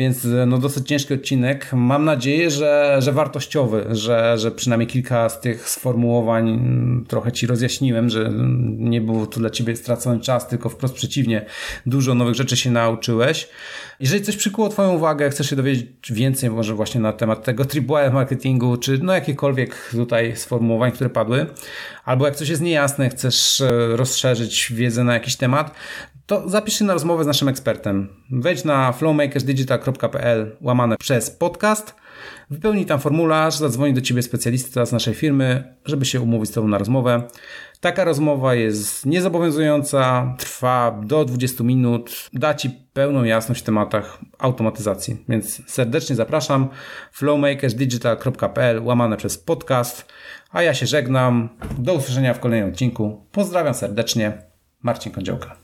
więc 0.00 0.24
e, 0.24 0.46
no 0.46 0.58
dosyć 0.58 0.88
ciężki 0.88 1.14
odcinek. 1.14 1.72
Mam 1.72 2.04
nadzieję, 2.04 2.50
że, 2.50 2.96
że 2.98 3.12
wartościowy, 3.12 3.86
że, 3.90 4.38
że 4.38 4.50
przynajmniej 4.50 4.86
kilka 4.86 5.28
z 5.28 5.40
tych 5.40 5.68
sformułowań 5.68 6.60
trochę 7.08 7.32
Ci 7.32 7.46
rozjaśniłem, 7.46 8.08
że 8.08 8.32
nie 8.78 9.00
był 9.00 9.26
to 9.26 9.40
dla 9.40 9.50
Ciebie 9.50 9.76
stracony 9.76 10.20
czas, 10.20 10.48
tylko 10.48 10.68
wprost 10.68 10.94
przeciwnie, 10.94 11.46
dużo 11.86 12.14
nowych 12.14 12.34
rzeczy 12.34 12.56
się 12.56 12.70
nauczyłeś. 12.70 13.48
Jeżeli 14.00 14.22
coś 14.22 14.36
przykuło 14.36 14.68
Twoją 14.68 14.92
uwagę, 14.92 15.30
chcesz 15.30 15.50
się 15.50 15.56
dowiedzieć 15.56 15.86
więcej 16.10 16.50
może 16.50 16.74
właśnie 16.74 17.00
na 17.00 17.12
temat 17.12 17.44
tego 17.44 17.64
tripwire 17.64 18.12
marketingu, 18.12 18.76
czy 18.76 18.98
no 19.02 19.12
jakiekolwiek 19.12 19.90
tutaj 19.90 20.36
sformułowań, 20.36 20.92
które 20.92 21.10
padły, 21.10 21.46
albo 22.04 22.26
jak 22.26 22.36
coś 22.36 22.48
jest 22.48 22.62
niejasne, 22.62 23.08
chcesz 23.08 23.60
e, 23.60 23.96
rozszerzyć 23.96 24.72
wiedzę 24.72 25.04
na 25.04 25.14
jakiś 25.14 25.36
temat, 25.36 25.74
to 26.30 26.48
zapisz 26.48 26.78
się 26.78 26.84
na 26.84 26.92
rozmowę 26.92 27.24
z 27.24 27.26
naszym 27.26 27.48
ekspertem. 27.48 28.08
Wejdź 28.30 28.64
na 28.64 28.92
flowmakersdigital.pl 28.92 30.56
łamane 30.60 30.96
przez 30.96 31.30
podcast, 31.30 31.94
wypełnij 32.50 32.86
tam 32.86 33.00
formularz, 33.00 33.56
zadzwoni 33.56 33.94
do 33.94 34.00
Ciebie 34.00 34.22
specjalista 34.22 34.86
z 34.86 34.92
naszej 34.92 35.14
firmy, 35.14 35.76
żeby 35.84 36.04
się 36.04 36.20
umówić 36.20 36.50
z 36.50 36.52
Tobą 36.52 36.68
na 36.68 36.78
rozmowę. 36.78 37.22
Taka 37.80 38.04
rozmowa 38.04 38.54
jest 38.54 39.06
niezobowiązująca, 39.06 40.34
trwa 40.38 41.00
do 41.04 41.24
20 41.24 41.64
minut, 41.64 42.28
da 42.32 42.54
Ci 42.54 42.70
pełną 42.92 43.24
jasność 43.24 43.60
w 43.60 43.64
tematach 43.64 44.18
automatyzacji. 44.38 45.24
Więc 45.28 45.70
serdecznie 45.70 46.16
zapraszam 46.16 46.68
flowmakersdigital.pl 47.12 48.82
łamane 48.84 49.16
przez 49.16 49.38
podcast, 49.38 50.12
a 50.50 50.62
ja 50.62 50.74
się 50.74 50.86
żegnam. 50.86 51.48
Do 51.78 51.94
usłyszenia 51.94 52.34
w 52.34 52.40
kolejnym 52.40 52.68
odcinku. 52.68 53.26
Pozdrawiam 53.32 53.74
serdecznie. 53.74 54.42
Marcin 54.82 55.12
Kądziołka. 55.12 55.56